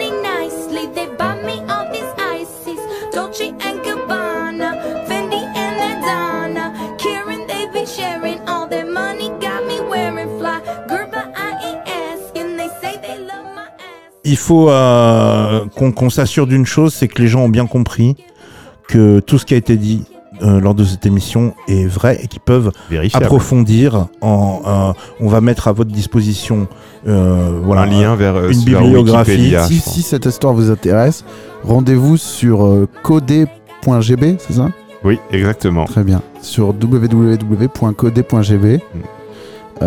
[14.31, 18.15] Il faut euh, qu'on s'assure d'une chose, c'est que les gens ont bien compris
[18.87, 20.05] que tout ce qui a été dit
[20.41, 23.25] euh, lors de cette émission est vrai et qu'ils peuvent Vérifiable.
[23.25, 24.07] approfondir.
[24.21, 26.69] En, euh, on va mettre à votre disposition
[27.07, 29.53] euh, voilà, un lien vers euh, une bibliographie.
[29.67, 31.25] Si, si cette histoire vous intéresse,
[31.65, 34.69] rendez-vous sur euh, codé.gb, c'est ça?
[35.03, 35.83] Oui, exactement.
[35.83, 36.21] Très bien.
[36.41, 38.79] Sur www.codé.gb.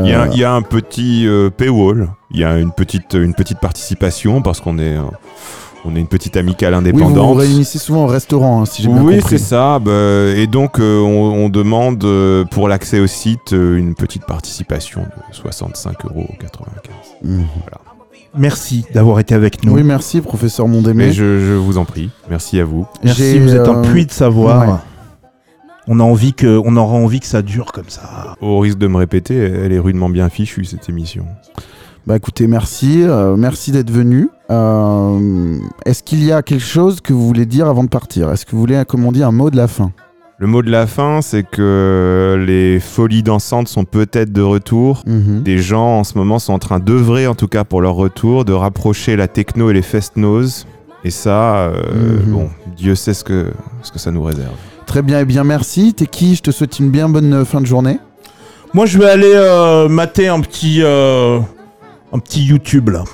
[0.02, 2.72] Il y, a, Euh, il y a un petit euh, paywall, il y a une
[2.72, 5.02] petite, une petite participation parce qu'on est, euh,
[5.84, 7.26] on est une petite amicale oui, vous indépendante.
[7.28, 9.38] vous réunissez souvent au restaurant, hein, si j'ai bien Oui, compris.
[9.38, 9.78] c'est ça.
[9.78, 9.92] bah,
[10.34, 15.02] et donc, euh, on, on demande euh, pour l'accès au site euh, une petite participation
[15.02, 16.26] de 65,95 euros.
[17.22, 17.44] Mhm.
[18.36, 19.74] Merci d'avoir été avec nous.
[19.74, 21.06] Oui, merci, professeur Mondémé.
[21.06, 22.10] Mais je, je vous en prie.
[22.28, 22.84] Merci à vous.
[23.04, 24.68] Merci, vous êtes un euh, puits de savoir.
[24.68, 24.74] ouais.
[25.86, 28.36] On a envie que, on aura envie que ça dure comme ça.
[28.40, 31.26] Au risque de me répéter, elle est rudement bien fichue cette émission.
[32.06, 34.28] Bah écoutez, merci, euh, merci d'être venu.
[34.50, 35.56] Euh,
[35.86, 38.30] Est-ce qu'il y a quelque chose que vous voulez dire avant de partir?
[38.30, 39.92] Est-ce que vous voulez, comme on dit, un mot de la fin?
[40.38, 45.02] Le mot de la fin, c'est que les folies dansantes sont peut-être de retour.
[45.06, 45.42] Mhm.
[45.42, 48.44] Des gens en ce moment sont en train d'œuvrer, en tout cas pour leur retour,
[48.44, 50.66] de rapprocher la techno et les fest-nose.
[51.04, 51.74] Et ça, euh,
[52.26, 52.32] Mhm.
[52.32, 53.50] bon, Dieu sait ce que,
[53.82, 54.56] ce que ça nous réserve.
[54.86, 55.94] Très bien, et bien merci.
[55.94, 56.36] T'es qui?
[56.36, 57.98] Je te souhaite une bien bonne euh, fin de journée.
[58.72, 61.38] Moi, je vais aller euh, mater un petit, euh,
[62.12, 63.04] un petit YouTube là.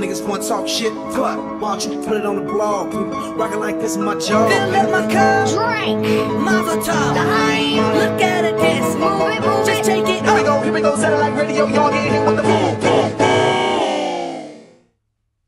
[0.00, 0.94] Y'all niggas wanna talk shit?
[0.94, 1.60] What?
[1.60, 2.94] Why don't you put it on the blog?
[3.36, 4.50] Rocking like this is my job.
[4.50, 5.46] Fill up my cup.
[5.50, 6.00] Drink.
[6.40, 7.14] Mazel tov.
[7.14, 7.76] Dime.
[7.98, 8.94] Look at it dance.
[8.94, 9.84] Move it, move Just it.
[9.84, 10.24] take it.
[10.24, 10.96] Here we go, here we go.
[10.96, 11.66] Satellite radio.
[11.66, 13.49] Y'all get hit with the boom.